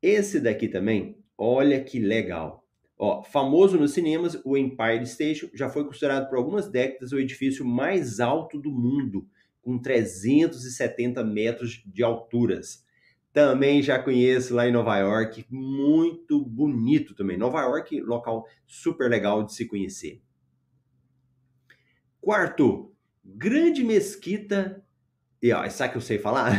Esse 0.00 0.40
daqui 0.40 0.68
também, 0.68 1.18
olha 1.36 1.82
que 1.82 1.98
legal. 1.98 2.64
Ó, 2.96 3.22
famoso 3.22 3.76
nos 3.76 3.92
cinemas, 3.92 4.40
o 4.44 4.56
Empire 4.56 5.06
Station 5.06 5.48
já 5.52 5.68
foi 5.68 5.84
considerado 5.84 6.28
por 6.28 6.38
algumas 6.38 6.68
décadas 6.68 7.12
o 7.12 7.18
edifício 7.18 7.64
mais 7.64 8.20
alto 8.20 8.58
do 8.58 8.70
mundo, 8.70 9.28
com 9.60 9.78
370 9.78 11.24
metros 11.24 11.82
de 11.84 12.02
alturas. 12.02 12.83
Também 13.34 13.82
já 13.82 13.98
conheço 13.98 14.54
lá 14.54 14.68
em 14.68 14.70
Nova 14.70 14.96
York, 14.96 15.44
muito 15.50 16.40
bonito 16.40 17.16
também. 17.16 17.36
Nova 17.36 17.62
York, 17.62 18.00
local 18.00 18.46
super 18.64 19.10
legal 19.10 19.42
de 19.42 19.52
se 19.52 19.66
conhecer. 19.66 20.22
Quarto, 22.20 22.94
Grande 23.24 23.82
Mesquita, 23.82 24.86
e 25.42 25.52
ó, 25.52 25.68
sabe 25.68 25.90
que 25.90 25.98
eu 25.98 26.00
sei 26.00 26.16
falar? 26.16 26.52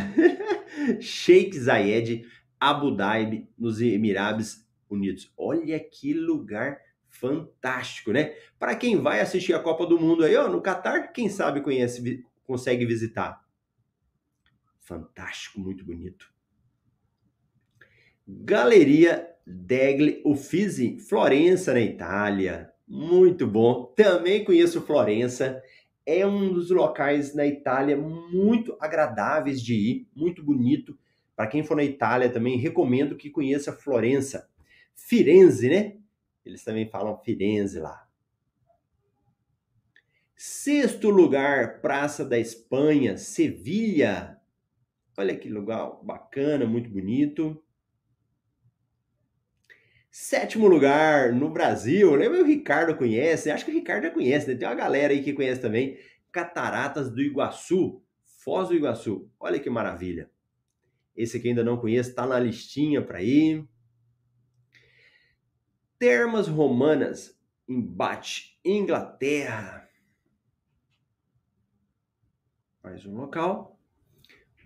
Sheikh 1.00 1.58
Zayed, 1.58 2.28
Abu 2.60 2.92
Dhabi, 2.92 3.48
nos 3.58 3.80
Emirados 3.80 4.68
Unidos. 4.90 5.32
Olha 5.38 5.80
que 5.80 6.14
lugar 6.14 6.78
fantástico, 7.08 8.12
né? 8.12 8.36
Para 8.60 8.76
quem 8.76 9.02
vai 9.02 9.22
assistir 9.22 9.54
a 9.54 9.60
Copa 9.62 9.86
do 9.86 9.98
Mundo 9.98 10.26
aí, 10.26 10.36
ó, 10.36 10.50
no 10.50 10.62
Catar, 10.62 11.14
quem 11.14 11.30
sabe 11.30 11.62
conhece, 11.62 12.26
consegue 12.44 12.86
visitar. 12.86 13.42
Fantástico, 14.82 15.58
muito 15.58 15.86
bonito. 15.86 16.35
Galeria 18.28 19.30
degli 19.46 20.22
Uffizi, 20.26 20.98
Florença, 21.00 21.74
na 21.74 21.82
Itália. 21.82 22.72
Muito 22.88 23.46
bom. 23.46 23.86
Também 23.96 24.44
conheço 24.44 24.82
Florença. 24.82 25.62
É 26.06 26.26
um 26.26 26.52
dos 26.54 26.70
locais 26.70 27.36
na 27.36 27.46
Itália 27.46 27.98
muito 27.98 28.76
agradáveis 28.80 29.62
de 29.62 29.76
ir, 29.76 30.08
muito 30.16 30.44
bonito. 30.44 30.98
Para 31.36 31.48
quem 31.48 31.64
for 31.64 31.76
na 31.76 31.84
Itália 31.84 32.30
também 32.30 32.58
recomendo 32.58 33.16
que 33.16 33.30
conheça 33.30 33.74
Florença. 33.74 34.50
Firenze, 34.96 35.70
né? 35.70 35.98
Eles 36.46 36.64
também 36.64 36.88
falam 36.90 37.18
Firenze 37.18 37.80
lá. 37.80 38.08
Sexto 40.36 41.10
lugar, 41.10 41.82
Praça 41.82 42.24
da 42.24 42.38
Espanha, 42.38 43.18
Sevilha. 43.18 44.40
Olha 45.18 45.36
que 45.36 45.50
lugar 45.50 46.00
bacana, 46.04 46.66
muito 46.66 46.90
bonito. 46.90 47.64
Sétimo 50.18 50.66
lugar 50.66 51.34
no 51.34 51.50
Brasil, 51.50 52.16
lembra 52.16 52.42
o 52.42 52.46
Ricardo 52.46 52.96
conhece? 52.96 53.52
Acho 53.52 53.66
que 53.66 53.72
o 53.72 53.74
Ricardo 53.74 54.04
já 54.04 54.12
conhece, 54.12 54.48
né? 54.48 54.56
tem 54.56 54.66
uma 54.66 54.74
galera 54.74 55.12
aí 55.12 55.22
que 55.22 55.34
conhece 55.34 55.60
também. 55.60 56.00
Cataratas 56.32 57.12
do 57.12 57.22
Iguaçu, 57.22 58.02
Foz 58.24 58.70
do 58.70 58.76
Iguaçu. 58.76 59.30
Olha 59.38 59.60
que 59.60 59.70
maravilha. 59.70 60.32
Esse 61.18 61.36
aqui 61.36 61.50
ainda 61.50 61.66
não 61.66 61.76
conhece, 61.76 62.12
está 62.12 62.26
na 62.26 62.40
listinha 62.40 63.02
para 63.02 63.22
ir. 63.22 63.68
Termas 66.00 66.48
Romanas, 66.48 67.38
embate, 67.68 68.58
Inglaterra. 68.64 69.86
Mais 72.82 73.06
um 73.06 73.18
local. 73.18 73.78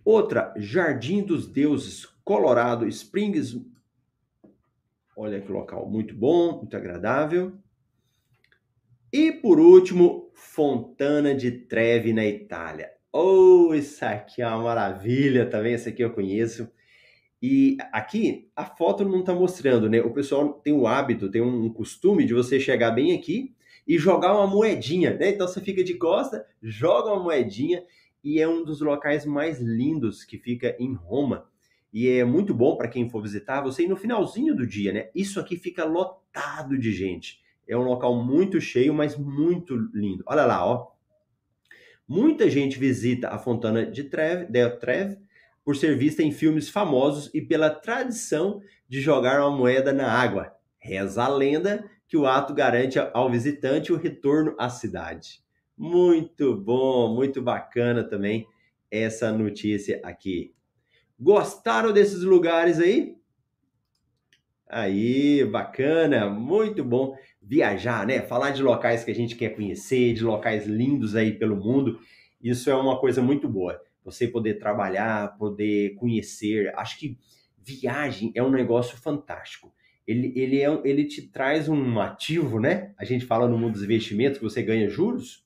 Outra, 0.05 0.53
Jardim 0.57 1.23
dos 1.23 1.47
Deuses, 1.47 2.05
Colorado 2.23 2.87
Springs, 2.87 3.55
Olha 5.21 5.41
que 5.41 5.51
local 5.51 5.85
muito 5.85 6.15
bom, 6.15 6.59
muito 6.59 6.77
agradável. 6.77 7.51
E 9.11 9.33
por 9.33 9.59
último, 9.59 10.31
Fontana 10.33 11.35
de 11.35 11.51
Trevi 11.51 12.13
na 12.13 12.25
Itália. 12.25 12.89
Oh, 13.11 13.73
isso 13.73 14.05
aqui 14.05 14.41
é 14.41 14.47
uma 14.47 14.63
maravilha 14.63 15.45
também, 15.45 15.73
esse 15.73 15.89
aqui 15.89 16.01
eu 16.01 16.13
conheço. 16.13 16.71
E 17.41 17.75
aqui 17.91 18.49
a 18.55 18.63
foto 18.63 19.03
não 19.03 19.19
está 19.19 19.33
mostrando, 19.33 19.89
né? 19.89 19.99
O 19.99 20.13
pessoal 20.13 20.53
tem 20.53 20.71
o 20.71 20.87
hábito, 20.87 21.29
tem 21.29 21.41
um 21.41 21.67
costume 21.67 22.23
de 22.23 22.33
você 22.33 22.57
chegar 22.57 22.91
bem 22.91 23.13
aqui 23.13 23.53
e 23.85 23.97
jogar 23.97 24.33
uma 24.33 24.47
moedinha, 24.47 25.17
né? 25.17 25.31
Então 25.31 25.49
você 25.49 25.59
fica 25.59 25.83
de 25.83 25.95
costa, 25.95 26.45
joga 26.63 27.11
uma 27.11 27.21
moedinha 27.21 27.83
e 28.23 28.39
é 28.39 28.47
um 28.47 28.63
dos 28.63 28.79
locais 28.79 29.25
mais 29.25 29.59
lindos 29.59 30.23
que 30.23 30.37
fica 30.37 30.77
em 30.79 30.93
Roma 30.93 31.48
e 31.91 32.07
é 32.07 32.23
muito 32.23 32.53
bom 32.53 32.75
para 32.75 32.87
quem 32.87 33.09
for 33.09 33.21
visitar 33.21 33.61
você 33.61 33.83
ir 33.83 33.87
no 33.87 33.97
finalzinho 33.97 34.55
do 34.55 34.65
dia, 34.65 34.93
né? 34.93 35.09
Isso 35.13 35.39
aqui 35.39 35.57
fica 35.57 35.83
lotado 35.83 36.77
de 36.77 36.91
gente. 36.91 37.39
É 37.67 37.77
um 37.77 37.83
local 37.83 38.15
muito 38.23 38.59
cheio, 38.59 38.93
mas 38.93 39.17
muito 39.17 39.75
lindo. 39.93 40.23
Olha 40.27 40.45
lá, 40.45 40.65
ó. 40.65 40.91
Muita 42.07 42.49
gente 42.49 42.79
visita 42.79 43.29
a 43.29 43.37
Fontana 43.37 43.85
de 43.85 44.03
Trevi, 44.03 44.51
de 44.51 44.69
Trevi 44.77 45.17
por 45.63 45.75
ser 45.75 45.95
vista 45.95 46.23
em 46.23 46.31
filmes 46.31 46.69
famosos 46.69 47.29
e 47.33 47.41
pela 47.41 47.69
tradição 47.69 48.61
de 48.87 48.99
jogar 49.01 49.39
uma 49.39 49.55
moeda 49.55 49.93
na 49.93 50.11
água. 50.11 50.51
Reza 50.79 51.23
a 51.23 51.27
lenda 51.27 51.87
que 52.07 52.17
o 52.17 52.25
ato 52.25 52.55
garante 52.55 52.97
ao 52.97 53.29
visitante 53.29 53.93
o 53.93 53.97
retorno 53.97 54.55
à 54.57 54.69
cidade. 54.69 55.43
Muito 55.77 56.55
bom, 56.55 57.13
muito 57.13 57.41
bacana 57.41 58.03
também 58.03 58.47
essa 58.89 59.31
notícia 59.31 60.01
aqui. 60.03 60.51
Gostaram 61.19 61.91
desses 61.91 62.23
lugares 62.23 62.79
aí? 62.79 63.17
Aí, 64.67 65.43
bacana, 65.45 66.29
muito 66.29 66.83
bom 66.83 67.17
viajar, 67.41 68.05
né? 68.05 68.21
Falar 68.21 68.51
de 68.51 68.61
locais 68.61 69.03
que 69.03 69.09
a 69.09 69.15
gente 69.15 69.35
quer 69.35 69.49
conhecer, 69.49 70.13
de 70.13 70.23
locais 70.23 70.67
lindos 70.67 71.15
aí 71.15 71.31
pelo 71.31 71.55
mundo. 71.55 71.99
Isso 72.41 72.69
é 72.69 72.75
uma 72.75 72.99
coisa 72.99 73.21
muito 73.21 73.49
boa. 73.49 73.81
Você 74.05 74.27
poder 74.27 74.59
trabalhar, 74.59 75.35
poder 75.37 75.95
conhecer. 75.95 76.71
Acho 76.75 76.99
que 76.99 77.17
viagem 77.57 78.31
é 78.35 78.43
um 78.43 78.51
negócio 78.51 78.95
fantástico. 78.97 79.73
Ele, 80.07 80.31
ele, 80.35 80.61
é, 80.61 80.81
ele 80.83 81.05
te 81.05 81.23
traz 81.23 81.67
um 81.67 81.99
ativo, 81.99 82.59
né? 82.59 82.93
A 82.97 83.03
gente 83.03 83.25
fala 83.25 83.47
no 83.47 83.57
mundo 83.57 83.73
dos 83.73 83.83
investimentos 83.83 84.37
que 84.37 84.43
você 84.43 84.61
ganha 84.61 84.89
juros. 84.89 85.45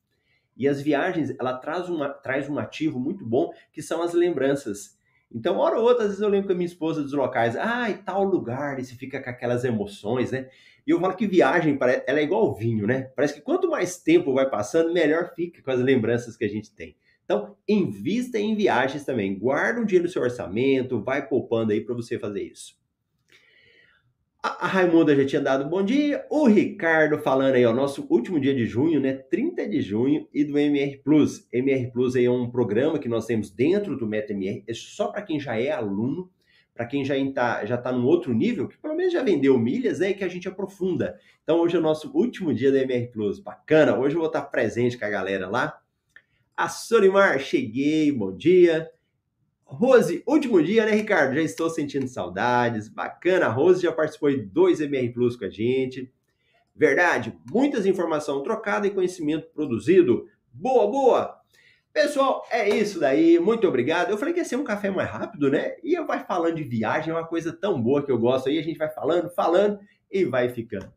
E 0.56 0.68
as 0.68 0.82
viagens, 0.82 1.34
ela 1.40 1.58
traz, 1.58 1.90
uma, 1.90 2.10
traz 2.10 2.48
um 2.50 2.60
ativo 2.60 3.00
muito 3.00 3.26
bom, 3.26 3.52
que 3.72 3.82
são 3.82 4.02
as 4.02 4.14
lembranças. 4.14 4.98
Então, 5.34 5.58
hora 5.58 5.78
ou 5.80 5.84
outra, 5.84 6.04
às 6.04 6.10
vezes 6.10 6.22
eu 6.22 6.30
lembro 6.30 6.48
com 6.48 6.54
a 6.54 6.56
minha 6.56 6.68
esposa 6.68 7.02
dos 7.02 7.14
locais, 7.14 7.56
ah, 7.58 7.90
e 7.90 7.96
tal 7.96 8.24
lugar, 8.24 8.80
e 8.80 8.86
você 8.86 8.96
fica 8.96 9.22
com 9.22 9.30
aquelas 9.30 9.64
emoções, 9.64 10.32
né? 10.32 10.48
E 10.86 10.92
eu 10.92 11.00
falo 11.00 11.16
que 11.16 11.26
viagem, 11.26 11.78
ela 12.06 12.20
é 12.20 12.24
igual 12.24 12.54
vinho, 12.54 12.86
né? 12.86 13.04
Parece 13.16 13.36
que 13.36 13.42
quanto 13.42 13.70
mais 13.70 13.98
tempo 13.98 14.34
vai 14.34 14.50
passando, 14.50 14.94
melhor 14.94 15.34
fica 15.34 15.62
com 15.62 15.72
as 15.72 15.80
lembranças 15.80 16.38
que 16.38 16.44
a 16.44 16.50
gente 16.50 16.74
tem. 16.76 16.96
Então, 17.26 17.56
invista 17.68 18.38
em 18.38 18.54
viagens 18.54 19.06
também. 19.06 19.40
Guarda 19.40 19.80
um 19.80 19.86
dinheiro 19.86 20.06
no 20.06 20.12
seu 20.12 20.22
orçamento, 20.22 21.02
vai 21.02 21.28
poupando 21.28 21.72
aí 21.72 21.82
para 21.82 21.96
você 21.96 22.20
fazer 22.20 22.44
isso. 22.44 22.76
A 24.46 24.68
Raimunda 24.68 25.16
já 25.16 25.26
tinha 25.26 25.42
dado 25.42 25.70
bom 25.70 25.82
dia. 25.82 26.26
O 26.30 26.46
Ricardo 26.46 27.18
falando 27.18 27.56
aí, 27.56 27.66
ó, 27.66 27.72
nosso 27.72 28.06
último 28.10 28.38
dia 28.42 28.54
de 28.54 28.66
junho, 28.66 29.00
né? 29.00 29.14
30 29.14 29.70
de 29.70 29.82
junho 29.82 30.28
e 30.34 30.44
do 30.44 30.60
MR 30.60 30.98
Plus. 30.98 31.48
MR 31.50 31.90
Plus 31.94 32.14
aí 32.18 32.26
é 32.26 32.30
um 32.30 32.52
programa 32.52 33.00
que 33.00 33.08
nós 33.08 33.26
temos 33.26 33.50
dentro 33.50 33.96
do 33.96 34.06
MetaMR, 34.06 34.66
é 34.68 34.74
só 34.74 35.08
para 35.08 35.22
quem 35.22 35.40
já 35.40 35.58
é 35.58 35.72
aluno, 35.72 36.30
para 36.74 36.86
quem 36.86 37.06
já 37.06 37.18
está 37.18 37.66
já 37.66 37.78
tá 37.78 37.94
num 37.94 38.04
outro 38.06 38.34
nível, 38.34 38.68
que 38.68 38.78
pelo 38.78 38.96
menos 38.96 39.14
já 39.14 39.24
vendeu 39.24 39.58
milhas, 39.58 40.00
né? 40.00 40.12
Que 40.12 40.26
a 40.26 40.28
gente 40.28 40.46
aprofunda. 40.46 41.18
Então 41.42 41.62
hoje 41.62 41.78
é 41.78 41.80
o 41.80 41.82
nosso 41.82 42.12
último 42.14 42.54
dia 42.54 42.70
do 42.70 42.78
MR 42.78 43.08
Plus. 43.14 43.40
Bacana, 43.40 43.98
hoje 43.98 44.16
eu 44.16 44.20
vou 44.20 44.28
estar 44.28 44.42
presente 44.42 44.98
com 44.98 45.06
a 45.06 45.10
galera 45.10 45.48
lá. 45.48 45.80
A 46.58 46.68
Solimar, 46.68 47.40
cheguei, 47.40 48.12
bom 48.12 48.36
dia. 48.36 48.92
Rose, 49.76 50.22
último 50.28 50.62
dia, 50.62 50.86
né, 50.86 50.92
Ricardo? 50.92 51.34
Já 51.34 51.42
estou 51.42 51.68
sentindo 51.68 52.08
saudades. 52.08 52.88
Bacana, 52.88 53.48
a 53.48 53.50
Rose 53.50 53.82
já 53.82 53.92
participou 53.92 54.30
de 54.30 54.44
dois 54.44 54.80
MR 54.80 55.10
Plus 55.10 55.36
com 55.36 55.46
a 55.46 55.50
gente. 55.50 56.14
Verdade, 56.76 57.36
muitas 57.52 57.88
informações 57.88 58.44
trocadas 58.44 58.90
e 58.90 58.94
conhecimento 58.94 59.48
produzido. 59.52 60.28
Boa, 60.54 60.86
boa! 60.86 61.40
Pessoal, 61.92 62.46
é 62.52 62.70
isso 62.70 63.00
daí. 63.00 63.40
Muito 63.40 63.68
obrigado. 63.68 64.12
Eu 64.12 64.18
falei 64.18 64.32
que 64.34 64.42
ia 64.42 64.46
ser 64.46 64.58
um 64.58 64.64
café 64.64 64.92
mais 64.92 65.10
rápido, 65.10 65.50
né? 65.50 65.76
E 65.84 65.96
eu 65.96 66.06
vai 66.06 66.24
falando 66.24 66.56
de 66.56 66.64
viagem, 66.64 67.12
é 67.12 67.14
uma 67.16 67.28
coisa 67.28 67.52
tão 67.52 67.82
boa 67.82 68.04
que 68.04 68.12
eu 68.12 68.20
gosto 68.20 68.50
aí. 68.50 68.60
A 68.60 68.64
gente 68.64 68.78
vai 68.78 68.90
falando, 68.90 69.32
falando 69.32 69.80
e 70.12 70.24
vai 70.24 70.50
ficando. 70.50 70.94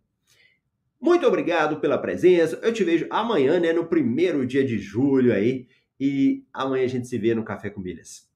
Muito 1.01 1.27
obrigado 1.27 1.81
pela 1.81 1.97
presença. 1.97 2.59
Eu 2.63 2.75
te 2.75 2.85
vejo 2.85 3.07
amanhã, 3.09 3.59
né, 3.59 3.73
no 3.73 3.87
primeiro 3.87 4.47
dia 4.47 4.65
de 4.65 4.79
julho 4.79 5.33
aí. 5.33 5.67
E 5.99 6.45
amanhã 6.53 6.85
a 6.85 6.89
gente 6.89 7.09
se 7.09 7.17
vê 7.17 7.35
no 7.35 7.43
Café 7.43 7.71
com 7.71 7.81
Milhas. 7.81 8.36